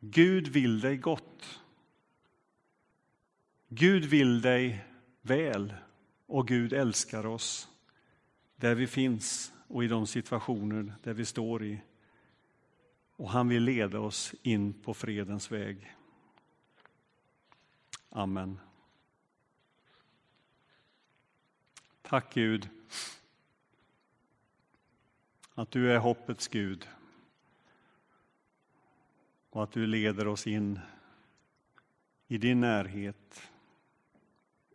Gud 0.00 0.48
vill 0.48 0.80
dig 0.80 0.96
gott. 0.96 1.60
Gud 3.68 4.04
vill 4.04 4.40
dig 4.40 4.84
väl 5.22 5.74
och 6.26 6.48
Gud 6.48 6.72
älskar 6.72 7.26
oss 7.26 7.68
där 8.56 8.74
vi 8.74 8.86
finns 8.86 9.53
och 9.74 9.84
i 9.84 9.88
de 9.88 10.06
situationer 10.06 10.94
där 11.02 11.14
vi 11.14 11.24
står 11.24 11.64
i. 11.64 11.80
Och 13.16 13.30
han 13.30 13.48
vill 13.48 13.62
leda 13.62 14.00
oss 14.00 14.34
in 14.42 14.72
på 14.72 14.94
fredens 14.94 15.52
väg. 15.52 15.94
Amen. 18.08 18.60
Tack 22.02 22.34
Gud 22.34 22.68
att 25.54 25.70
du 25.70 25.92
är 25.92 25.98
hoppets 25.98 26.48
Gud 26.48 26.88
och 29.50 29.62
att 29.62 29.72
du 29.72 29.86
leder 29.86 30.28
oss 30.28 30.46
in 30.46 30.80
i 32.26 32.38
din 32.38 32.60
närhet, 32.60 33.50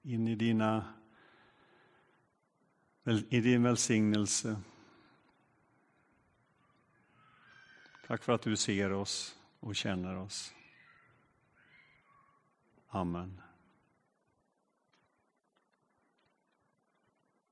in 0.02 0.28
i, 0.28 0.36
dina, 0.36 0.94
i 3.30 3.42
din 3.42 3.64
välsignelse. 3.64 4.62
Tack 8.10 8.24
för 8.24 8.34
att 8.34 8.42
du 8.42 8.58
ser 8.58 8.92
oss 8.94 9.36
och 9.60 9.76
känner 9.76 10.18
oss. 10.18 10.54
Amen. 12.90 13.42